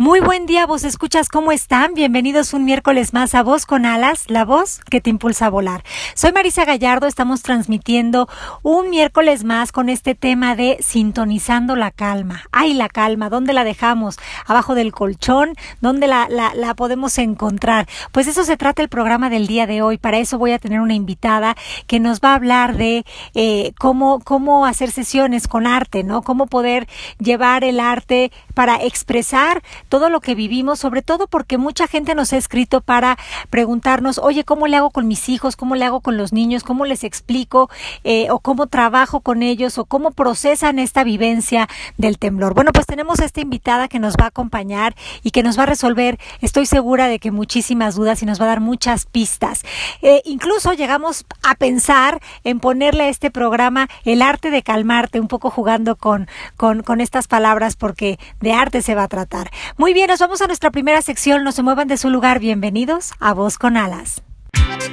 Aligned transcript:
Muy 0.00 0.20
buen 0.20 0.46
día, 0.46 0.66
vos 0.66 0.84
escuchas 0.84 1.28
cómo 1.28 1.52
están. 1.52 1.94
Bienvenidos 1.94 2.52
un 2.52 2.64
miércoles 2.64 3.12
más 3.14 3.34
a 3.34 3.42
Voz 3.42 3.64
con 3.64 3.86
Alas, 3.86 4.24
la 4.28 4.44
voz 4.44 4.80
que 4.90 5.00
te 5.00 5.08
impulsa 5.08 5.46
a 5.46 5.50
volar. 5.50 5.82
Soy 6.14 6.32
Marisa 6.32 6.64
Gallardo, 6.64 7.06
estamos 7.06 7.42
transmitiendo 7.42 8.28
un 8.62 8.90
miércoles 8.90 9.44
más 9.44 9.72
con 9.72 9.88
este 9.88 10.14
tema 10.14 10.56
de 10.56 10.76
sintonizando 10.80 11.76
la 11.76 11.90
calma. 11.90 12.42
Ay, 12.52 12.74
la 12.74 12.88
calma, 12.88 13.30
¿dónde 13.30 13.52
la 13.52 13.64
dejamos? 13.64 14.18
Abajo 14.46 14.74
del 14.74 14.92
colchón, 14.92 15.54
¿dónde 15.80 16.06
la, 16.06 16.28
la, 16.28 16.54
la 16.54 16.74
podemos 16.74 17.16
encontrar? 17.18 17.88
Pues 18.12 18.26
eso 18.26 18.44
se 18.44 18.56
trata 18.56 18.82
el 18.82 18.88
programa 18.88 19.30
del 19.30 19.46
día 19.46 19.66
de 19.66 19.80
hoy. 19.80 19.98
Para 19.98 20.18
eso 20.18 20.38
voy 20.38 20.52
a 20.52 20.58
tener 20.58 20.80
una 20.80 20.94
invitada 20.94 21.56
que 21.86 22.00
nos 22.00 22.20
va 22.20 22.32
a 22.32 22.34
hablar 22.34 22.76
de 22.76 23.04
eh, 23.34 23.72
cómo, 23.78 24.20
cómo 24.20 24.66
hacer 24.66 24.90
sesiones 24.90 25.48
con 25.48 25.66
arte, 25.66 26.04
¿no? 26.04 26.22
Cómo 26.22 26.46
poder 26.46 26.88
llevar 27.18 27.64
el 27.64 27.80
arte 27.80 28.32
para 28.58 28.82
expresar 28.82 29.62
todo 29.88 30.08
lo 30.08 30.20
que 30.20 30.34
vivimos, 30.34 30.80
sobre 30.80 31.00
todo 31.00 31.28
porque 31.28 31.58
mucha 31.58 31.86
gente 31.86 32.16
nos 32.16 32.32
ha 32.32 32.38
escrito 32.38 32.80
para 32.80 33.16
preguntarnos, 33.50 34.18
oye, 34.18 34.42
¿cómo 34.42 34.66
le 34.66 34.76
hago 34.76 34.90
con 34.90 35.06
mis 35.06 35.28
hijos? 35.28 35.54
¿Cómo 35.54 35.76
le 35.76 35.84
hago 35.84 36.00
con 36.00 36.16
los 36.16 36.32
niños? 36.32 36.64
¿Cómo 36.64 36.84
les 36.84 37.04
explico? 37.04 37.70
Eh, 38.02 38.26
¿O 38.32 38.40
cómo 38.40 38.66
trabajo 38.66 39.20
con 39.20 39.44
ellos? 39.44 39.78
¿O 39.78 39.84
cómo 39.84 40.10
procesan 40.10 40.80
esta 40.80 41.04
vivencia 41.04 41.68
del 41.98 42.18
temblor? 42.18 42.54
Bueno, 42.54 42.72
pues 42.72 42.84
tenemos 42.84 43.20
a 43.20 43.26
esta 43.26 43.40
invitada 43.40 43.86
que 43.86 44.00
nos 44.00 44.16
va 44.16 44.24
a 44.24 44.28
acompañar 44.30 44.96
y 45.22 45.30
que 45.30 45.44
nos 45.44 45.56
va 45.56 45.62
a 45.62 45.66
resolver, 45.66 46.18
estoy 46.40 46.66
segura 46.66 47.06
de 47.06 47.20
que 47.20 47.30
muchísimas 47.30 47.94
dudas 47.94 48.24
y 48.24 48.26
nos 48.26 48.40
va 48.40 48.46
a 48.46 48.48
dar 48.48 48.60
muchas 48.60 49.06
pistas. 49.06 49.62
Eh, 50.02 50.20
incluso 50.24 50.72
llegamos 50.72 51.26
a 51.44 51.54
pensar 51.54 52.20
en 52.42 52.58
ponerle 52.58 53.04
a 53.04 53.08
este 53.08 53.30
programa 53.30 53.88
el 54.04 54.20
arte 54.20 54.50
de 54.50 54.64
calmarte, 54.64 55.20
un 55.20 55.28
poco 55.28 55.48
jugando 55.48 55.94
con, 55.94 56.26
con, 56.56 56.82
con 56.82 57.00
estas 57.00 57.28
palabras 57.28 57.76
porque 57.76 58.18
de 58.47 58.47
arte 58.52 58.82
se 58.82 58.94
va 58.94 59.04
a 59.04 59.08
tratar. 59.08 59.50
Muy 59.76 59.94
bien, 59.94 60.08
nos 60.08 60.20
vamos 60.20 60.40
a 60.42 60.46
nuestra 60.46 60.70
primera 60.70 61.02
sección, 61.02 61.44
no 61.44 61.52
se 61.52 61.62
muevan 61.62 61.88
de 61.88 61.96
su 61.96 62.10
lugar, 62.10 62.40
bienvenidos 62.40 63.12
a 63.20 63.32
Voz 63.34 63.58
con 63.58 63.76
Alas. 63.76 64.22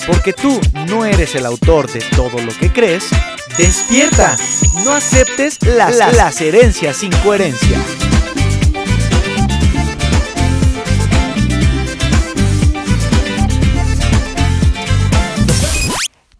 Porque 0.07 0.33
tú 0.33 0.59
no 0.87 1.05
eres 1.05 1.35
el 1.35 1.45
autor 1.45 1.91
de 1.91 2.01
todo 2.15 2.41
lo 2.41 2.51
que 2.59 2.71
crees, 2.71 3.09
despierta, 3.57 4.35
no 4.83 4.93
aceptes 4.93 5.61
las, 5.63 5.97
las 5.97 6.41
herencias 6.41 6.97
sin 6.97 7.11
coherencia. 7.23 7.79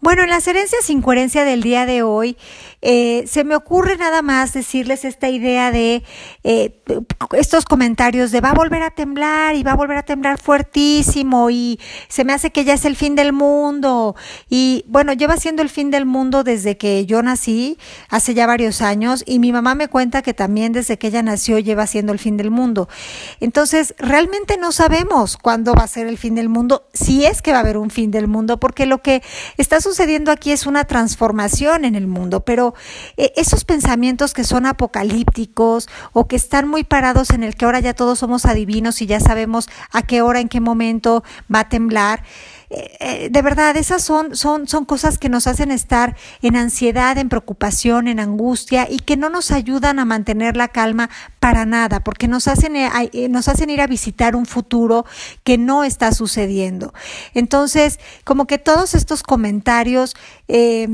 Bueno, 0.06 0.22
en 0.22 0.30
las 0.30 0.48
herencias 0.48 0.86
sin 0.86 1.02
coherencia 1.02 1.46
del 1.46 1.64
día 1.64 1.88
de 1.88 2.04
hoy, 2.04 2.38
eh, 2.88 3.26
se 3.26 3.44
me 3.44 3.56
ocurre 3.56 3.98
nada 3.98 4.22
más 4.22 4.54
decirles 4.54 5.06
esta 5.06 5.28
idea 5.28 5.72
de 5.72 6.04
eh, 6.44 6.80
estos 7.36 7.66
comentarios 7.66 8.30
de 8.30 8.42
va 8.42 8.52
a 8.52 8.54
volver 8.54 8.84
a 8.84 8.92
temblar 8.92 9.56
y 9.56 9.64
va 9.64 9.72
a 9.72 9.76
volver 9.76 9.98
a 9.98 10.04
temblar 10.04 10.40
fuertísimo 10.40 11.50
y 11.50 11.80
se 12.10 12.24
me 12.24 12.32
hace 12.32 12.52
que 12.52 12.64
ya 12.64 12.76
es 12.76 12.86
el 12.86 12.96
fin 12.96 13.16
del 13.16 13.34
mundo. 13.34 14.16
Y 14.52 14.86
bueno, 14.88 15.14
lleva 15.14 15.38
siendo 15.38 15.64
el 15.64 15.70
fin 15.70 15.90
del 15.90 16.06
mundo 16.06 16.44
desde 16.44 16.78
que 16.78 17.08
yo 17.08 17.24
nací, 17.24 17.80
hace 18.10 18.36
ya 18.36 18.46
varios 18.46 18.84
años, 18.84 19.24
y 19.26 19.40
mi 19.40 19.52
mamá 19.52 19.74
me 19.74 19.88
cuenta 19.88 20.22
que 20.22 20.36
también 20.36 20.72
desde 20.72 21.00
que 21.00 21.08
ella 21.08 21.24
nació 21.24 21.58
lleva 21.58 21.88
siendo 21.88 22.14
el 22.14 22.20
fin 22.20 22.38
del 22.38 22.52
mundo. 22.52 22.88
Entonces, 23.40 23.96
realmente 23.98 24.58
no 24.58 24.72
sabemos 24.72 25.38
cuándo 25.38 25.74
va 25.74 25.86
a 25.86 25.88
ser 25.88 26.06
el 26.06 26.20
fin 26.20 26.36
del 26.36 26.50
mundo, 26.50 26.88
si 26.94 27.26
es 27.26 27.42
que 27.42 27.52
va 27.52 27.58
a 27.58 27.62
haber 27.62 27.78
un 27.78 27.90
fin 27.90 28.12
del 28.12 28.28
mundo, 28.28 28.60
porque 28.60 28.86
lo 28.86 29.02
que 29.02 29.24
está 29.58 29.82
sucediendo 29.82 30.32
aquí 30.32 30.52
es 30.52 30.68
una 30.68 30.84
transformación 30.84 31.84
en 31.84 31.96
el 31.96 32.06
mundo, 32.06 32.42
pero 32.42 32.75
eh, 33.18 33.34
esos 33.36 33.66
pensamientos 33.66 34.34
que 34.34 34.44
son 34.44 34.66
apocalípticos 34.66 35.88
o 36.14 36.28
que 36.28 36.36
están 36.36 36.68
muy 36.68 36.84
parados 36.84 37.30
en 37.32 37.44
el 37.44 37.56
que 37.56 37.66
ahora 37.66 37.80
ya 37.80 37.94
todos 37.94 38.20
somos 38.20 38.46
adivinos 38.46 39.02
y 39.02 39.06
ya 39.06 39.20
sabemos 39.20 39.68
a 39.92 40.02
qué 40.02 40.22
hora, 40.22 40.40
en 40.40 40.50
qué 40.50 40.60
momento 40.60 41.24
va 41.54 41.62
a 41.62 41.70
temblar, 41.70 42.24
eh, 42.70 43.30
de 43.32 43.42
verdad, 43.42 43.78
esas 43.78 44.04
son, 44.04 44.36
son, 44.36 44.68
son 44.68 44.86
cosas 44.86 45.18
que 45.18 45.30
nos 45.30 45.48
hacen 45.48 45.72
estar 45.72 46.16
en 46.42 46.56
ansiedad, 46.56 47.18
en 47.18 47.30
preocupación, 47.30 48.08
en 48.08 48.20
angustia 48.20 48.88
y 48.90 49.00
que 49.00 49.18
no 49.18 49.30
nos 49.30 49.52
ayudan 49.52 50.00
a 50.00 50.06
mantener 50.06 50.58
la 50.58 50.70
calma 50.70 51.10
para 51.40 51.66
nada, 51.66 52.04
porque 52.04 52.28
nos 52.28 52.48
hacen, 52.48 52.76
eh, 52.76 53.30
nos 53.30 53.48
hacen 53.48 53.70
ir 53.70 53.82
a 53.82 53.88
visitar 53.88 54.36
un 54.36 54.46
futuro 54.46 55.06
que 55.44 55.58
no 55.58 55.84
está 55.84 56.12
sucediendo. 56.12 56.94
Entonces, 57.34 58.00
como 58.24 58.48
que 58.48 58.58
todos 58.58 58.96
estos 58.96 59.22
comentarios, 59.22 60.16
eh, 60.48 60.88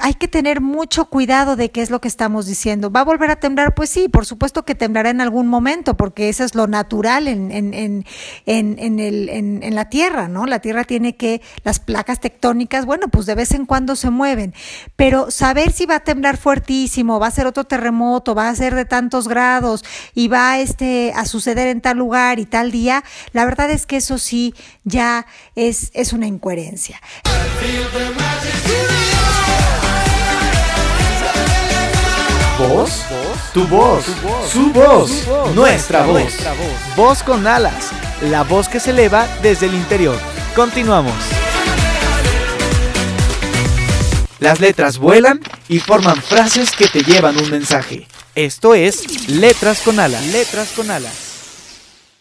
hay 0.00 0.14
que 0.14 0.28
tener 0.28 0.60
mucho 0.60 1.06
cuidado 1.06 1.56
de 1.56 1.70
qué 1.70 1.80
es 1.80 1.90
lo 1.90 2.00
que 2.00 2.08
estamos 2.08 2.46
diciendo. 2.46 2.90
¿Va 2.90 3.00
a 3.00 3.04
volver 3.04 3.30
a 3.30 3.36
temblar? 3.36 3.74
Pues 3.74 3.88
sí, 3.88 4.08
por 4.08 4.26
supuesto 4.26 4.64
que 4.64 4.74
temblará 4.74 5.10
en 5.10 5.20
algún 5.20 5.46
momento, 5.46 5.96
porque 5.96 6.28
eso 6.28 6.44
es 6.44 6.54
lo 6.54 6.66
natural 6.66 7.28
en, 7.28 7.50
en, 7.50 8.04
en, 8.46 9.62
en 9.62 9.74
la 9.74 9.88
Tierra, 9.88 10.28
¿no? 10.28 10.44
La 10.46 10.58
Tierra 10.58 10.84
tiene 10.84 11.13
que 11.14 11.42
las 11.62 11.78
placas 11.78 12.20
tectónicas, 12.20 12.86
bueno, 12.86 13.08
pues 13.08 13.26
de 13.26 13.34
vez 13.34 13.52
en 13.52 13.66
cuando 13.66 13.96
se 13.96 14.10
mueven, 14.10 14.54
pero 14.96 15.30
saber 15.30 15.72
si 15.72 15.86
va 15.86 15.96
a 15.96 16.00
temblar 16.00 16.36
fuertísimo, 16.36 17.20
va 17.20 17.28
a 17.28 17.30
ser 17.30 17.46
otro 17.46 17.64
terremoto, 17.64 18.34
va 18.34 18.48
a 18.48 18.54
ser 18.54 18.74
de 18.74 18.84
tantos 18.84 19.28
grados 19.28 19.84
y 20.14 20.28
va 20.28 20.58
este, 20.58 21.12
a 21.14 21.24
suceder 21.24 21.68
en 21.68 21.80
tal 21.80 21.98
lugar 21.98 22.38
y 22.38 22.46
tal 22.46 22.70
día, 22.70 23.04
la 23.32 23.44
verdad 23.44 23.70
es 23.70 23.86
que 23.86 23.96
eso 23.96 24.18
sí 24.18 24.54
ya 24.84 25.26
es, 25.54 25.90
es 25.94 26.12
una 26.12 26.26
incoherencia. 26.26 27.00
¿Voz? 32.58 33.04
Tu 33.52 33.66
voz, 33.66 34.04
su 34.50 34.72
voz, 34.72 35.28
nuestra 35.54 36.04
voz. 36.06 36.32
Voz 36.96 37.22
con 37.22 37.46
alas, 37.46 37.90
la 38.22 38.42
voz 38.42 38.68
que 38.68 38.80
se 38.80 38.90
eleva 38.90 39.26
desde 39.42 39.66
el 39.66 39.74
interior. 39.74 40.18
Continuamos. 40.54 41.14
Las 44.38 44.60
letras 44.60 44.98
vuelan 44.98 45.40
y 45.68 45.80
forman 45.80 46.22
frases 46.22 46.70
que 46.70 46.86
te 46.86 47.02
llevan 47.02 47.36
un 47.38 47.50
mensaje. 47.50 48.06
Esto 48.36 48.74
es 48.74 49.28
Letras 49.28 49.80
con 49.80 49.98
alas. 49.98 50.24
Letras 50.26 50.68
con 50.76 50.90
alas. 50.90 51.23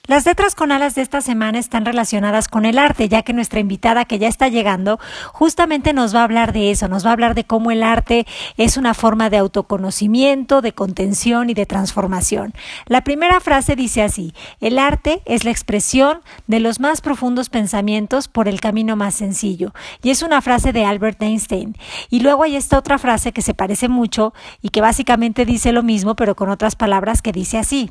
Las 0.06 0.26
letras 0.26 0.54
con 0.54 0.74
alas 0.74 0.96
de 0.96 1.02
esta 1.02 1.22
semana 1.22 1.60
están 1.60 1.86
relacionadas 1.86 2.50
con 2.50 2.66
el 2.66 2.78
arte, 2.78 3.08
ya 3.08 3.22
que 3.22 3.32
nuestra 3.32 3.62
invitada 3.62 4.04
que 4.04 4.20
ya 4.20 4.28
está 4.28 4.50
llegando 4.50 5.00
justamente 5.32 5.94
nos 5.94 6.14
va 6.14 6.20
a 6.20 6.24
hablar 6.26 6.52
de 6.52 6.72
eso, 6.72 6.90
nos 6.90 7.06
va 7.06 7.12
a 7.12 7.14
hablar 7.14 7.36
de 7.36 7.46
cómo 7.46 7.72
el 7.72 7.84
arte 7.84 8.28
es 8.58 8.76
una 8.76 8.96
forma 8.96 9.30
de 9.30 9.38
autoconocimiento, 9.38 10.62
de 10.62 10.74
contención 10.74 11.50
y 11.50 11.54
de 11.54 11.66
transformación. 11.66 12.54
La 12.86 13.06
primera 13.06 13.40
frase 13.40 13.78
dice 13.78 14.02
así, 14.02 14.34
el 14.60 14.78
arte 14.78 15.22
es 15.24 15.46
la 15.46 15.52
expresión 15.52 16.20
de 16.48 16.60
los 16.60 16.82
más 16.82 17.00
profundos 17.00 17.48
pensamientos 17.48 18.28
por 18.28 18.50
el 18.50 18.60
camino 18.60 18.98
más 18.98 19.16
sencillo. 19.16 19.74
Y 20.02 20.10
es 20.10 20.22
una 20.22 20.42
frase 20.42 20.74
de 20.74 20.84
Albert 20.84 21.22
Einstein. 21.22 21.78
Y 22.10 22.20
luego 22.20 22.44
hay 22.44 22.58
esta 22.58 22.78
otra 22.78 22.98
frase 22.98 23.32
que 23.32 23.42
se 23.42 23.54
parece 23.54 23.88
mucho 23.88 24.34
y 24.62 24.68
que 24.68 24.82
básicamente 24.82 25.46
dice 25.46 25.72
lo 25.72 25.82
mismo, 25.82 26.18
pero 26.18 26.36
con 26.36 26.50
otras 26.50 26.76
palabras 26.76 27.22
que 27.22 27.32
dice 27.32 27.58
así. 27.58 27.90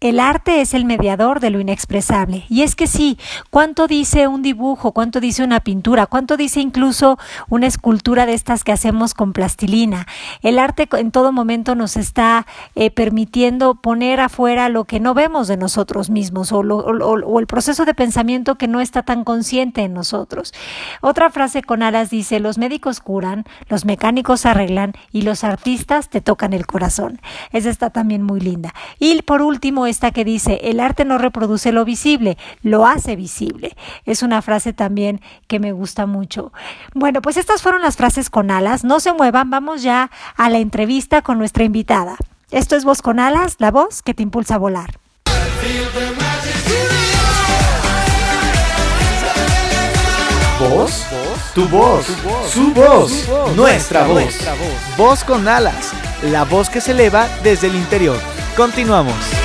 El 0.00 0.18
arte 0.18 0.62
es 0.62 0.72
el 0.72 0.86
mediador 0.86 1.40
de 1.40 1.50
lo 1.50 1.60
inexpresable. 1.60 2.46
Y 2.48 2.62
es 2.62 2.74
que 2.74 2.86
sí, 2.86 3.18
¿cuánto 3.50 3.86
dice 3.86 4.28
un 4.28 4.40
dibujo? 4.40 4.92
¿Cuánto 4.92 5.20
dice 5.20 5.44
una 5.44 5.60
pintura? 5.60 6.06
¿Cuánto 6.06 6.38
dice 6.38 6.60
incluso 6.60 7.18
una 7.50 7.66
escultura 7.66 8.24
de 8.24 8.32
estas 8.32 8.64
que 8.64 8.72
hacemos 8.72 9.12
con 9.12 9.34
plastilina? 9.34 10.06
El 10.40 10.58
arte 10.58 10.88
en 10.92 11.10
todo 11.10 11.32
momento 11.32 11.74
nos 11.74 11.98
está 11.98 12.46
eh, 12.76 12.90
permitiendo 12.90 13.74
poner 13.74 14.20
afuera 14.20 14.70
lo 14.70 14.84
que 14.84 15.00
no 15.00 15.12
vemos 15.12 15.48
de 15.48 15.58
nosotros 15.58 16.08
mismos 16.08 16.50
o, 16.50 16.62
lo, 16.62 16.78
o, 16.78 17.20
o, 17.20 17.38
el 17.38 17.46
proceso 17.46 17.84
de 17.84 17.92
pensamiento 17.92 18.54
que 18.54 18.68
no 18.68 18.80
está 18.80 19.02
tan 19.02 19.22
consciente 19.22 19.82
en 19.82 19.92
nosotros. 19.92 20.54
Otra 21.02 21.28
frase 21.28 21.62
con 21.62 21.82
alas 21.82 22.08
dice, 22.08 22.40
los 22.40 22.56
médicos 22.56 23.00
curan, 23.00 23.44
los 23.68 23.84
mecánicos 23.84 24.46
arreglan 24.46 24.94
y 25.12 25.22
los 25.22 25.44
artistas 25.44 26.08
te 26.08 26.22
tocan 26.22 26.54
el 26.54 26.66
corazón. 26.66 27.20
Esa 27.52 27.68
está 27.68 27.90
también 27.90 28.22
muy 28.22 28.40
linda. 28.40 28.72
Y 28.98 29.20
por 29.20 29.42
último, 29.42 29.89
esta 29.90 30.10
que 30.10 30.24
dice, 30.24 30.60
el 30.62 30.80
arte 30.80 31.04
no 31.04 31.18
reproduce 31.18 31.72
lo 31.72 31.84
visible, 31.84 32.38
lo 32.62 32.86
hace 32.86 33.16
visible. 33.16 33.76
Es 34.06 34.22
una 34.22 34.40
frase 34.40 34.72
también 34.72 35.20
que 35.46 35.60
me 35.60 35.72
gusta 35.72 36.06
mucho. 36.06 36.52
Bueno, 36.94 37.20
pues 37.20 37.36
estas 37.36 37.62
fueron 37.62 37.82
las 37.82 37.96
frases 37.96 38.30
con 38.30 38.50
alas. 38.50 38.84
No 38.84 39.00
se 39.00 39.12
muevan, 39.12 39.50
vamos 39.50 39.82
ya 39.82 40.10
a 40.36 40.48
la 40.48 40.58
entrevista 40.58 41.22
con 41.22 41.38
nuestra 41.38 41.64
invitada. 41.64 42.16
Esto 42.50 42.74
es 42.76 42.84
Voz 42.84 43.02
con 43.02 43.20
Alas, 43.20 43.56
la 43.58 43.70
voz 43.70 44.02
que 44.02 44.14
te 44.14 44.22
impulsa 44.22 44.56
a 44.56 44.58
volar. 44.58 44.98
voz? 50.68 51.06
Tu 51.54 51.68
voz. 51.68 52.06
Su 52.52 52.72
voz. 52.72 53.28
Nuestra 53.56 54.04
voz. 54.04 54.34
Voz 54.96 55.24
con 55.24 55.48
alas. 55.48 55.92
La 56.22 56.44
voz 56.44 56.68
que 56.68 56.80
se 56.80 56.92
eleva 56.92 57.28
desde 57.42 57.68
el 57.68 57.76
interior. 57.76 58.18
Continuamos. 58.56 59.39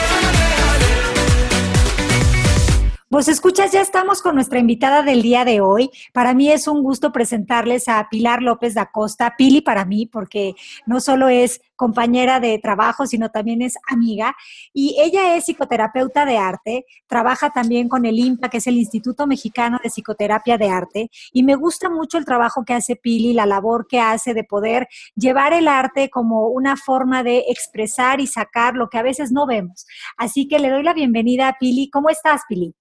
Pues 3.16 3.30
escuchas, 3.30 3.72
ya 3.72 3.80
estamos 3.80 4.22
con 4.22 4.36
nuestra 4.36 4.60
invitada 4.60 5.02
del 5.02 5.22
día 5.22 5.46
de 5.46 5.62
hoy. 5.62 5.90
Para 6.12 6.34
mí 6.34 6.52
es 6.52 6.68
un 6.68 6.84
gusto 6.84 7.14
presentarles 7.14 7.88
a 7.88 8.06
Pilar 8.12 8.42
López 8.42 8.74
da 8.74 8.88
Costa, 8.92 9.36
Pili 9.38 9.62
para 9.62 9.86
mí, 9.86 10.06
porque 10.06 10.54
no 10.86 11.00
solo 11.00 11.30
es 11.30 11.62
compañera 11.78 12.42
de 12.42 12.60
trabajo, 12.60 13.08
sino 13.08 13.30
también 13.30 13.62
es 13.62 13.78
amiga. 13.88 14.36
Y 14.74 14.98
ella 15.00 15.38
es 15.38 15.46
psicoterapeuta 15.46 16.26
de 16.26 16.38
arte, 16.38 16.86
trabaja 17.08 17.52
también 17.52 17.88
con 17.88 18.06
el 18.06 18.20
IMPA, 18.20 18.50
que 18.50 18.58
es 18.58 18.68
el 18.68 18.76
Instituto 18.76 19.28
Mexicano 19.28 19.80
de 19.82 19.90
Psicoterapia 19.90 20.58
de 20.58 20.68
Arte. 20.68 21.10
Y 21.32 21.44
me 21.44 21.56
gusta 21.56 21.90
mucho 21.90 22.18
el 22.18 22.26
trabajo 22.26 22.66
que 22.66 22.74
hace 22.74 22.98
Pili, 22.98 23.32
la 23.32 23.46
labor 23.46 23.88
que 23.88 24.02
hace 24.02 24.34
de 24.34 24.44
poder 24.44 24.90
llevar 25.16 25.54
el 25.54 25.70
arte 25.70 26.10
como 26.10 26.50
una 26.50 26.76
forma 26.76 27.24
de 27.24 27.46
expresar 27.48 28.20
y 28.20 28.28
sacar 28.28 28.74
lo 28.74 28.90
que 28.90 28.98
a 28.98 29.04
veces 29.04 29.32
no 29.32 29.48
vemos. 29.48 29.86
Así 30.18 30.50
que 30.50 30.60
le 30.60 30.70
doy 30.70 30.84
la 30.84 30.94
bienvenida 30.94 31.48
a 31.48 31.58
Pili. 31.58 31.90
¿Cómo 31.90 32.10
estás, 32.10 32.42
Pili? 32.50 32.76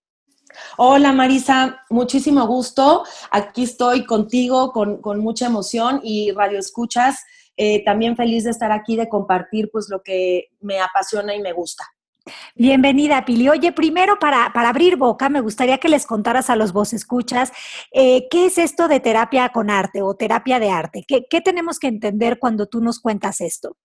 Hola 0.77 1.13
Marisa, 1.13 1.85
muchísimo 1.91 2.47
gusto. 2.47 3.05
Aquí 3.31 3.65
estoy 3.65 4.05
contigo 4.05 4.73
con, 4.73 5.21
mucha 5.21 5.47
emoción 5.47 6.01
y 6.03 6.33
radio 6.33 6.59
escuchas. 6.59 7.25
Eh, 7.57 7.85
también 7.85 8.17
feliz 8.17 8.45
de 8.45 8.51
estar 8.51 8.73
aquí, 8.73 8.97
de 8.97 9.09
compartir 9.09 9.71
pues 9.73 9.89
lo 9.89 10.03
que 10.03 10.49
me 10.61 10.81
apasiona 10.81 11.35
y 11.35 11.41
me 11.41 11.53
gusta. 11.53 11.85
Bienvenida, 12.55 13.25
Pili. 13.25 13.49
Oye, 13.49 13.73
primero 13.73 14.19
para, 14.19 14.47
abrir 14.47 14.97
boca, 14.97 15.29
me 15.29 15.41
gustaría 15.41 15.79
que 15.79 15.91
les 15.91 16.07
contaras 16.07 16.49
a 16.49 16.57
los 16.57 16.73
vos 16.73 16.93
escuchas 16.93 17.53
eh, 17.93 18.29
qué 18.31 18.47
es 18.47 18.57
esto 18.57 18.89
de 18.89 19.01
terapia 19.01 19.51
con 19.51 19.71
arte 19.71 20.01
o 20.03 20.15
terapia 20.15 20.59
de 20.59 20.71
arte. 20.71 21.05
¿Qué, 21.07 21.27
¿Qué 21.29 21.41
tenemos 21.41 21.79
que 21.79 21.89
entender 21.89 22.39
cuando 22.39 22.67
tú 22.67 22.81
nos 22.81 22.99
cuentas 22.99 23.41
esto? 23.41 23.77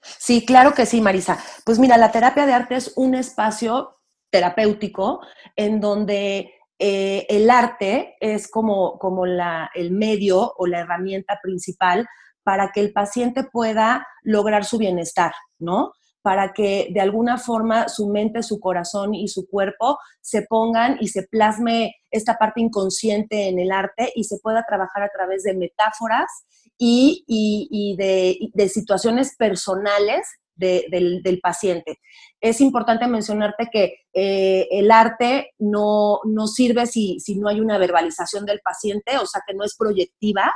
Sí, 0.00 0.44
claro 0.46 0.74
que 0.74 0.86
sí, 0.86 1.00
Marisa. 1.00 1.38
Pues 1.64 1.78
mira, 1.78 1.96
la 1.96 2.12
terapia 2.12 2.46
de 2.46 2.52
arte 2.52 2.76
es 2.76 2.92
un 2.96 3.16
espacio 3.16 3.97
terapéutico 4.30 5.20
en 5.56 5.80
donde 5.80 6.52
eh, 6.78 7.26
el 7.28 7.50
arte 7.50 8.16
es 8.20 8.48
como, 8.48 8.98
como 8.98 9.26
la, 9.26 9.70
el 9.74 9.90
medio 9.90 10.52
o 10.56 10.66
la 10.66 10.80
herramienta 10.80 11.38
principal 11.42 12.06
para 12.44 12.70
que 12.72 12.80
el 12.80 12.92
paciente 12.92 13.44
pueda 13.44 14.06
lograr 14.22 14.64
su 14.64 14.78
bienestar, 14.78 15.32
¿no? 15.58 15.92
Para 16.22 16.52
que 16.52 16.88
de 16.92 17.00
alguna 17.00 17.36
forma 17.36 17.88
su 17.88 18.08
mente, 18.08 18.42
su 18.42 18.60
corazón 18.60 19.14
y 19.14 19.28
su 19.28 19.48
cuerpo 19.48 19.98
se 20.20 20.42
pongan 20.48 20.96
y 21.00 21.08
se 21.08 21.24
plasme 21.24 21.94
esta 22.10 22.38
parte 22.38 22.60
inconsciente 22.60 23.48
en 23.48 23.58
el 23.58 23.72
arte 23.72 24.12
y 24.14 24.24
se 24.24 24.38
pueda 24.42 24.64
trabajar 24.66 25.02
a 25.02 25.10
través 25.14 25.42
de 25.42 25.54
metáforas 25.54 26.26
y, 26.78 27.24
y, 27.26 27.96
de, 27.96 28.38
de 28.54 28.68
situaciones 28.68 29.34
personales 29.36 30.26
del, 30.58 31.40
paciente. 31.42 31.98
Es 32.40 32.60
importante 32.60 33.06
mencionarte 33.06 33.68
que 33.72 34.06
eh, 34.12 34.66
el 34.70 34.90
arte 34.90 35.52
no, 35.58 36.20
no 36.24 36.46
sirve 36.46 36.86
si, 36.86 37.20
si, 37.20 37.36
no 37.36 37.48
hay 37.48 37.60
una 37.60 37.78
verbalización 37.78 38.44
del 38.44 38.60
paciente, 38.60 39.16
o 39.18 39.26
sea 39.26 39.42
que 39.46 39.54
no 39.54 39.64
es 39.64 39.76
proyectiva 39.76 40.52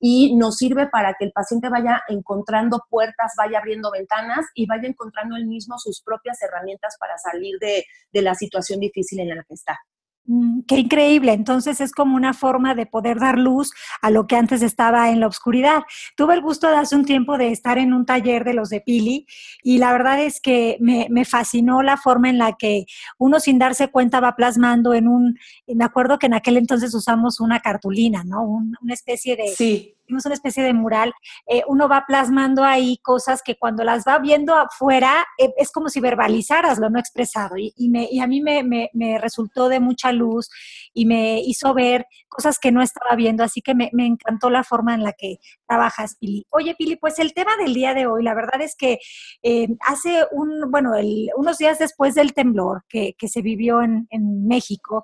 y 0.00 0.34
nos 0.34 0.56
sirve 0.56 0.88
para 0.88 1.14
que 1.16 1.26
el 1.26 1.32
paciente 1.32 1.68
vaya 1.68 2.02
encontrando 2.08 2.82
puertas, 2.90 3.34
vaya 3.38 3.58
abriendo 3.58 3.90
ventanas 3.92 4.46
y 4.54 4.66
vaya 4.66 4.88
encontrando 4.88 5.36
él 5.36 5.46
mismo 5.46 5.78
sus 5.78 6.02
propias 6.02 6.42
herramientas 6.42 6.96
para 6.98 7.16
salir 7.18 7.56
de, 7.60 7.84
de 8.12 8.22
la 8.22 8.34
situación 8.34 8.80
difícil 8.80 9.20
en 9.20 9.28
la 9.28 9.44
que 9.44 9.54
está. 9.54 9.78
Mm, 10.26 10.60
qué 10.68 10.76
increíble. 10.78 11.32
Entonces 11.32 11.80
es 11.80 11.92
como 11.92 12.16
una 12.16 12.32
forma 12.32 12.74
de 12.74 12.86
poder 12.86 13.18
dar 13.18 13.38
luz 13.38 13.72
a 14.00 14.10
lo 14.10 14.26
que 14.26 14.36
antes 14.36 14.62
estaba 14.62 15.10
en 15.10 15.20
la 15.20 15.26
oscuridad. 15.26 15.82
Tuve 16.16 16.34
el 16.34 16.42
gusto 16.42 16.68
de 16.68 16.76
hace 16.76 16.94
un 16.94 17.04
tiempo 17.04 17.38
de 17.38 17.50
estar 17.50 17.78
en 17.78 17.92
un 17.92 18.06
taller 18.06 18.44
de 18.44 18.54
los 18.54 18.68
de 18.68 18.80
Pili 18.80 19.26
y 19.62 19.78
la 19.78 19.92
verdad 19.92 20.20
es 20.20 20.40
que 20.40 20.76
me, 20.80 21.08
fascinó 21.24 21.82
la 21.82 21.96
forma 21.96 22.28
en 22.30 22.38
la 22.38 22.54
que 22.58 22.84
uno 23.18 23.40
sin 23.40 23.58
darse 23.58 23.88
cuenta 23.88 24.20
va 24.20 24.36
plasmando 24.36 24.92
en 24.92 25.08
un, 25.08 25.38
me 25.66 25.84
acuerdo 25.84 26.18
que 26.18 26.26
en 26.26 26.34
aquel 26.34 26.56
entonces 26.56 26.94
usamos 26.94 27.40
una 27.40 27.60
cartulina, 27.60 28.24
¿no? 28.24 28.42
una 28.42 28.94
especie 28.94 29.36
de... 29.36 29.48
Sí 29.48 29.96
una 30.12 30.34
especie 30.34 30.62
de 30.62 30.72
mural, 30.72 31.12
eh, 31.46 31.62
uno 31.66 31.88
va 31.88 32.04
plasmando 32.06 32.64
ahí 32.64 32.98
cosas 33.02 33.42
que 33.42 33.56
cuando 33.56 33.84
las 33.84 34.04
va 34.06 34.18
viendo 34.18 34.54
afuera 34.54 35.26
eh, 35.38 35.52
es 35.56 35.70
como 35.70 35.88
si 35.88 36.00
verbalizaras 36.00 36.78
lo 36.78 36.90
no 36.90 36.98
expresado. 36.98 37.56
Y, 37.56 37.88
me, 37.88 38.08
a 38.20 38.26
mí 38.26 38.40
me, 38.40 39.18
resultó 39.18 39.68
de 39.68 39.80
mucha 39.80 40.12
luz 40.12 40.48
y 40.94 41.06
me 41.06 41.40
hizo 41.40 41.74
ver 41.74 42.06
cosas 42.28 42.58
que 42.58 42.72
no 42.72 42.82
estaba 42.82 43.14
viendo, 43.14 43.44
así 43.44 43.60
que 43.60 43.74
me, 43.74 43.90
encantó 43.92 44.50
la 44.50 44.64
forma 44.64 44.94
en 44.94 45.02
la 45.02 45.12
que 45.12 45.38
trabajas, 45.66 46.16
Pili. 46.18 46.46
Oye, 46.50 46.74
Pili, 46.76 46.96
pues 46.96 47.18
el 47.18 47.34
tema 47.34 47.56
del 47.56 47.74
día 47.74 47.94
de 47.94 48.06
hoy, 48.06 48.22
la 48.22 48.34
verdad 48.34 48.60
es 48.60 48.74
que 48.76 48.98
eh, 49.42 49.68
hace 49.86 50.24
un, 50.32 50.70
bueno, 50.70 50.92
unos 51.36 51.58
días 51.58 51.78
después 51.78 52.14
del 52.14 52.32
temblor 52.32 52.84
que, 52.88 53.14
que 53.18 53.28
se 53.28 53.42
vivió 53.42 53.82
en, 53.82 54.06
en 54.10 54.46
México, 54.46 55.02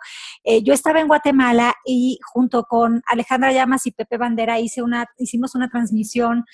yo 0.63 0.73
estaba 0.73 1.01
en 1.01 1.09
Guatemala 1.09 1.75
y 1.85 2.19
junto 2.25 2.65
con 2.65 3.03
Alejandra 3.07 3.53
Llamas 3.53 3.87
y 3.87 3.93
Pepe 3.93 4.17
Bandera 4.17 4.61
hice 4.61 4.83
una 4.83 4.98
hicimos 5.19 5.55
una 5.55 5.69
transmisión 5.69 6.45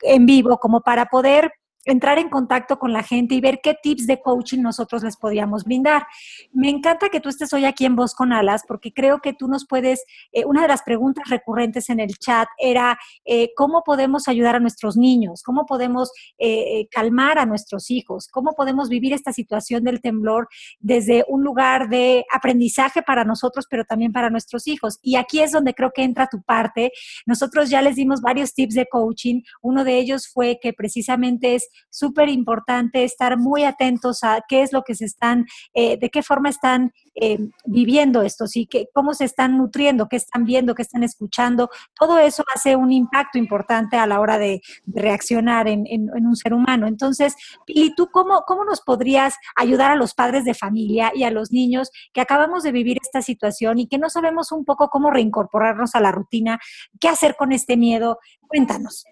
en 0.00 0.26
vivo 0.26 0.58
como 0.58 0.82
para 0.82 1.06
poder 1.06 1.52
entrar 1.84 2.18
en 2.18 2.28
contacto 2.28 2.78
con 2.78 2.92
la 2.92 3.02
gente 3.02 3.34
y 3.34 3.40
ver 3.40 3.60
qué 3.62 3.74
tips 3.80 4.06
de 4.06 4.20
coaching 4.20 4.60
nosotros 4.60 5.02
les 5.02 5.16
podíamos 5.16 5.64
brindar. 5.64 6.06
Me 6.52 6.68
encanta 6.68 7.08
que 7.08 7.20
tú 7.20 7.28
estés 7.28 7.52
hoy 7.52 7.64
aquí 7.64 7.84
en 7.84 7.96
Voz 7.96 8.14
con 8.14 8.32
Alas 8.32 8.62
porque 8.66 8.92
creo 8.92 9.20
que 9.20 9.32
tú 9.32 9.48
nos 9.48 9.66
puedes, 9.66 10.04
eh, 10.32 10.44
una 10.44 10.62
de 10.62 10.68
las 10.68 10.82
preguntas 10.82 11.28
recurrentes 11.28 11.90
en 11.90 12.00
el 12.00 12.18
chat 12.18 12.48
era 12.58 12.98
eh, 13.24 13.50
cómo 13.56 13.82
podemos 13.84 14.28
ayudar 14.28 14.56
a 14.56 14.60
nuestros 14.60 14.96
niños, 14.96 15.42
cómo 15.42 15.66
podemos 15.66 16.10
eh, 16.38 16.88
calmar 16.90 17.38
a 17.38 17.46
nuestros 17.46 17.90
hijos, 17.90 18.28
cómo 18.28 18.54
podemos 18.54 18.88
vivir 18.88 19.12
esta 19.12 19.32
situación 19.32 19.84
del 19.84 20.00
temblor 20.00 20.48
desde 20.80 21.24
un 21.28 21.44
lugar 21.44 21.88
de 21.88 22.24
aprendizaje 22.32 23.02
para 23.02 23.24
nosotros, 23.24 23.66
pero 23.68 23.84
también 23.84 24.12
para 24.12 24.30
nuestros 24.30 24.66
hijos. 24.66 24.98
Y 25.02 25.16
aquí 25.16 25.40
es 25.40 25.52
donde 25.52 25.74
creo 25.74 25.92
que 25.94 26.02
entra 26.02 26.28
tu 26.28 26.42
parte. 26.42 26.92
Nosotros 27.26 27.70
ya 27.70 27.82
les 27.82 27.96
dimos 27.96 28.20
varios 28.20 28.54
tips 28.54 28.74
de 28.74 28.86
coaching. 28.86 29.42
Uno 29.62 29.84
de 29.84 29.98
ellos 29.98 30.28
fue 30.28 30.58
que 30.60 30.72
precisamente 30.72 31.54
es 31.54 31.68
súper 31.90 32.28
importante 32.28 33.04
estar 33.04 33.38
muy 33.38 33.64
atentos 33.64 34.24
a 34.24 34.42
qué 34.48 34.62
es 34.62 34.72
lo 34.72 34.82
que 34.82 34.94
se 34.94 35.04
están, 35.04 35.46
eh, 35.74 35.96
de 35.98 36.10
qué 36.10 36.22
forma 36.22 36.48
están 36.48 36.92
eh, 37.14 37.38
viviendo 37.64 38.22
esto, 38.22 38.46
¿sí? 38.46 38.66
Que, 38.66 38.88
cómo 38.92 39.14
se 39.14 39.24
están 39.24 39.56
nutriendo, 39.56 40.08
qué 40.08 40.16
están 40.16 40.44
viendo, 40.44 40.74
qué 40.74 40.82
están 40.82 41.04
escuchando. 41.04 41.70
Todo 41.98 42.18
eso 42.18 42.42
hace 42.54 42.74
un 42.76 42.90
impacto 42.92 43.38
importante 43.38 43.96
a 43.96 44.06
la 44.06 44.20
hora 44.20 44.38
de, 44.38 44.60
reaccionar 44.86 45.68
en, 45.68 46.10
un 46.10 46.36
ser 46.36 46.54
humano. 46.54 46.86
Entonces, 46.86 47.34
Pili, 47.66 47.94
¿tú 47.94 48.08
cómo, 48.10 48.42
cómo 48.46 48.64
nos 48.64 48.80
podrías 48.80 49.34
ayudar 49.56 49.90
a 49.90 49.96
los 49.96 50.14
padres 50.14 50.44
de 50.44 50.54
familia 50.54 51.12
y 51.14 51.24
a 51.24 51.30
los 51.30 51.52
niños 51.52 51.90
que 52.12 52.20
acabamos 52.20 52.62
de 52.62 52.72
vivir 52.72 52.98
esta 53.02 53.22
situación 53.22 53.78
y 53.78 53.86
que 53.86 53.98
no 53.98 54.10
sabemos 54.10 54.52
un 54.52 54.64
poco 54.64 54.88
cómo 54.88 55.10
reincorporarnos 55.10 55.94
a 55.94 56.00
la 56.00 56.12
rutina? 56.12 56.58
¿Qué 57.00 57.08
hacer 57.08 57.36
con 57.36 57.52
este 57.52 57.76
miedo? 57.76 58.18
Cuéntanos. 58.48 59.04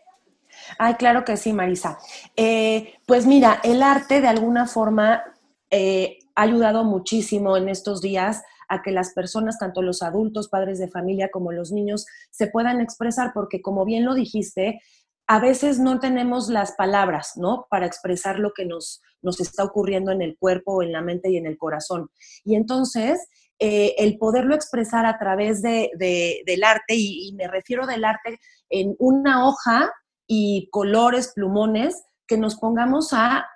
Ay, 0.78 0.94
claro 0.94 1.24
que 1.24 1.36
sí, 1.36 1.52
Marisa. 1.52 1.98
Eh, 2.36 2.94
pues 3.06 3.26
mira, 3.26 3.60
el 3.62 3.82
arte 3.82 4.20
de 4.20 4.28
alguna 4.28 4.66
forma 4.66 5.22
eh, 5.70 6.18
ha 6.34 6.42
ayudado 6.42 6.84
muchísimo 6.84 7.56
en 7.56 7.68
estos 7.68 8.00
días 8.00 8.42
a 8.68 8.82
que 8.82 8.90
las 8.90 9.12
personas, 9.12 9.58
tanto 9.58 9.82
los 9.82 10.02
adultos, 10.02 10.48
padres 10.48 10.78
de 10.78 10.88
familia, 10.88 11.30
como 11.30 11.52
los 11.52 11.72
niños, 11.72 12.06
se 12.30 12.46
puedan 12.46 12.80
expresar, 12.80 13.32
porque 13.34 13.60
como 13.60 13.84
bien 13.84 14.04
lo 14.04 14.14
dijiste, 14.14 14.80
a 15.26 15.38
veces 15.38 15.78
no 15.78 16.00
tenemos 16.00 16.48
las 16.48 16.72
palabras, 16.72 17.32
¿no? 17.36 17.66
Para 17.70 17.86
expresar 17.86 18.38
lo 18.38 18.52
que 18.52 18.64
nos, 18.64 19.02
nos 19.20 19.40
está 19.40 19.64
ocurriendo 19.64 20.10
en 20.10 20.22
el 20.22 20.36
cuerpo, 20.38 20.82
en 20.82 20.92
la 20.92 21.00
mente 21.00 21.30
y 21.30 21.36
en 21.36 21.46
el 21.46 21.58
corazón. 21.58 22.10
Y 22.44 22.56
entonces, 22.56 23.28
eh, 23.58 23.94
el 23.98 24.18
poderlo 24.18 24.54
expresar 24.54 25.06
a 25.06 25.18
través 25.18 25.62
de, 25.62 25.90
del 25.96 26.64
arte, 26.64 26.94
y, 26.96 27.32
me 27.34 27.46
refiero 27.46 27.86
del 27.86 28.04
arte 28.04 28.40
en 28.68 28.96
una 28.98 29.46
hoja 29.46 29.92
y 30.34 30.70
colores, 30.70 31.30
plumones, 31.34 32.04
que 32.26 32.38
nos 32.38 32.56
pongamos 32.56 33.10
a, 33.12 33.46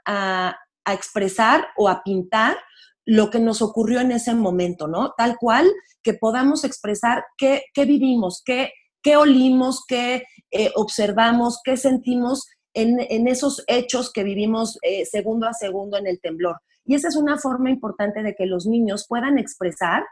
expresar 0.88 1.66
o 1.76 1.88
a 1.88 2.02
pintar 2.04 2.58
lo 3.06 3.30
que 3.30 3.40
nos 3.40 3.62
ocurrió 3.62 4.00
en 4.00 4.12
ese 4.12 4.34
momento, 4.34 4.86
¿no? 4.86 5.14
Tal 5.16 5.36
cual 5.36 5.66
que 6.02 6.14
podamos 6.14 6.64
expresar 6.64 7.24
qué, 7.38 7.64
vivimos, 7.74 8.42
qué, 8.44 8.70
olimos, 9.16 9.84
qué 9.88 10.24
eh, 10.50 10.70
observamos, 10.76 11.60
qué 11.64 11.78
sentimos 11.78 12.46
en, 12.74 13.26
esos 13.26 13.64
hechos 13.68 14.12
que 14.12 14.22
vivimos 14.22 14.78
eh, 14.82 15.06
segundo 15.06 15.48
a 15.48 15.54
segundo 15.54 15.96
en 15.96 16.06
el 16.06 16.20
temblor. 16.20 16.60
Y 16.84 16.94
esa 16.94 17.08
es 17.08 17.16
una 17.16 17.38
forma 17.38 17.70
importante 17.70 18.22
de 18.22 18.34
que 18.34 18.44
los 18.44 18.66
niños 18.66 19.06
puedan 19.08 19.38
expresar 19.38 20.04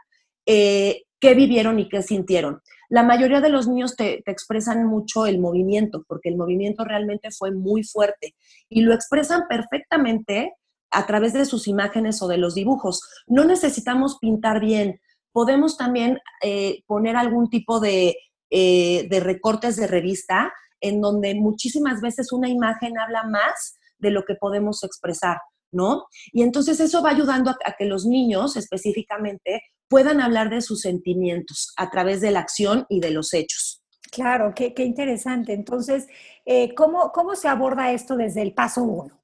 eh, 0.47 1.03
qué 1.19 1.35
vivieron 1.35 1.79
y 1.79 1.89
qué 1.89 2.01
sintieron. 2.01 2.59
La 2.89 3.03
mayoría 3.03 3.41
de 3.41 3.49
los 3.49 3.67
niños 3.67 3.95
te, 3.95 4.23
expresan 4.25 4.85
mucho 4.85 5.25
el 5.25 5.39
movimiento, 5.39 6.03
porque 6.07 6.29
el 6.29 6.37
movimiento 6.37 6.83
realmente 6.83 7.29
fue 7.31 7.51
muy 7.51 7.83
fuerte 7.83 8.35
y 8.69 8.81
lo 8.81 8.93
expresan 8.93 9.43
perfectamente 9.49 10.53
a 10.91 11.05
través 11.05 11.33
de 11.33 11.45
sus 11.45 11.67
imágenes 11.67 12.21
o 12.21 12.27
de 12.27 12.37
los 12.37 12.55
dibujos. 12.55 13.01
No 13.27 13.45
necesitamos 13.45 14.17
pintar 14.19 14.59
bien, 14.59 14.99
podemos 15.31 15.77
también 15.77 16.19
eh, 16.41 16.83
poner 16.85 17.15
algún 17.15 17.49
tipo 17.49 17.79
de, 17.79 18.15
eh, 18.49 19.07
de 19.09 19.19
recortes 19.19 19.75
de 19.75 19.87
revista, 19.87 20.53
en 20.79 21.01
donde 21.01 21.35
muchísimas 21.35 22.01
veces 22.01 22.31
una 22.31 22.49
imagen 22.49 22.97
habla 22.99 23.23
más 23.23 23.77
de 23.97 24.11
lo 24.11 24.23
que 24.23 24.35
podemos 24.35 24.83
expresar, 24.83 25.37
¿no? 25.75 26.05
Y 26.31 26.41
entonces 26.41 26.79
eso 26.79 27.03
va 27.03 27.11
ayudando 27.11 27.51
a, 27.51 27.75
que 27.77 27.85
los 27.85 28.05
niños 28.05 28.55
específicamente 28.55 29.61
puedan 29.87 30.21
hablar 30.21 30.49
de 30.49 30.61
sus 30.61 30.81
sentimientos 30.81 31.73
a 31.77 31.91
través 31.91 32.21
de 32.21 32.31
la 32.31 32.39
acción 32.39 32.85
y 32.89 32.99
de 32.99 33.11
los 33.11 33.33
hechos. 33.33 33.83
Claro, 34.11 34.53
qué, 34.55 34.73
interesante. 34.77 35.53
Entonces, 35.53 36.07
eh, 36.45 36.73
¿cómo, 36.73 37.11
¿cómo 37.11 37.35
se 37.35 37.47
aborda 37.47 37.91
esto 37.91 38.15
desde 38.15 38.41
el 38.41 38.53
paso 38.53 38.83
uno? 38.83 39.21